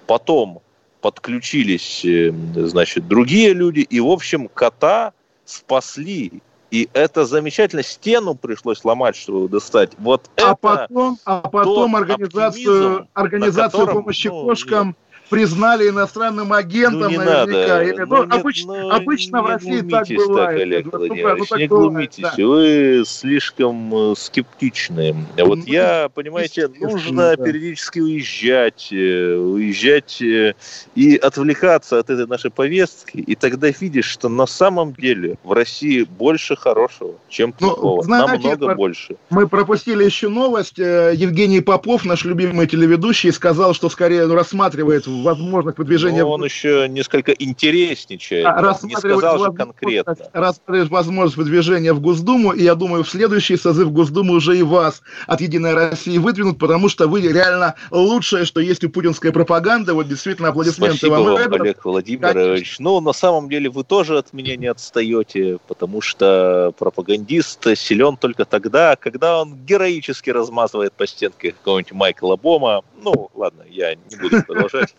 [0.08, 0.62] Потом
[1.02, 5.14] подключились, э, значит, другие люди, и, в общем, кота
[5.44, 6.42] спасли
[6.76, 7.84] и это замечательно.
[7.84, 9.92] Стену пришлось ломать, чтобы достать.
[9.98, 14.96] Вот а это потом, а потом организацию, организацию помощи ну, кошкам
[15.30, 17.68] признали иностранным агентом ну, не наверняка.
[17.68, 17.84] Надо.
[17.84, 20.50] Или, ну, ну, обыч, ну, обычно в России так бывает.
[20.50, 22.24] Так, Олег ну, Владимирович, ну, не глумитесь.
[22.24, 22.34] Да.
[22.38, 25.16] Вы слишком э, скептичны.
[25.38, 27.44] Вот ну, я, понимаете, нужно да.
[27.44, 30.54] периодически уезжать, э, уезжать э,
[30.96, 36.04] и отвлекаться от этой нашей повестки, и тогда видишь, что на самом деле в России
[36.04, 37.98] больше хорошего, чем плохого.
[37.98, 39.16] Ну, знаете, Намного больше.
[39.30, 40.78] Мы пропустили еще новость.
[40.78, 46.24] Евгений Попов, наш любимый телеведущий, сказал, что скорее рассматривает возможность продвижения...
[46.24, 50.16] Но он еще несколько интересничает, а, не сказал же конкретно.
[50.34, 55.01] Рассматривает возможность продвижения в Госдуму, и я думаю, в следующий созыв Госдумы уже и вас
[55.28, 59.93] от «Единой России» выдвинут, потому что вы реально лучшее, что есть у путинской пропаганды.
[59.93, 62.34] Вот действительно аплодисменты Спасибо вам, вам Олег Владимирович.
[62.34, 62.84] Конечно.
[62.84, 68.45] Ну, на самом деле, вы тоже от меня не отстаете, потому что пропагандист силен только
[68.45, 72.84] тогда, когда он героически размазывает по стенке какого-нибудь Майкла Бома.
[73.01, 74.95] Ну, ладно, я не буду продолжать.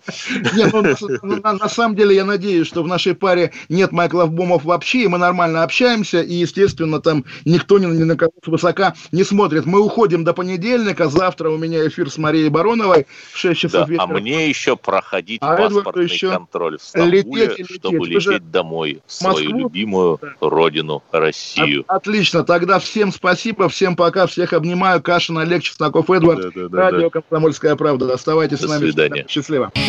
[0.54, 0.84] Нет, ну,
[1.22, 5.08] ну на самом деле я надеюсь, что в нашей паре нет Майкла Бомов вообще, и
[5.08, 9.66] мы нормально общаемся, и, естественно, там никто ни на кого высока не смотрит.
[9.66, 14.04] Мы уходим до понедельника, завтра у меня эфир с Марией Бароновой в 6 часов вечера.
[14.04, 17.76] А мне еще проходить а паспортный еще контроль в Стамбуле, лететь, лететь.
[17.76, 20.28] чтобы лететь домой, в свою любимую да.
[20.40, 21.84] родину, Россию.
[21.88, 25.02] Отлично, тогда всем спасибо, всем пока, всех обнимаю.
[25.02, 27.20] Кашин, Олег, Чесноков, Эдвард, да, да, радио да.
[27.20, 28.12] «Комсомольская правда».
[28.12, 28.90] Оставайтесь До с нами.
[28.90, 29.26] Свидания.
[29.28, 29.72] Счастливо.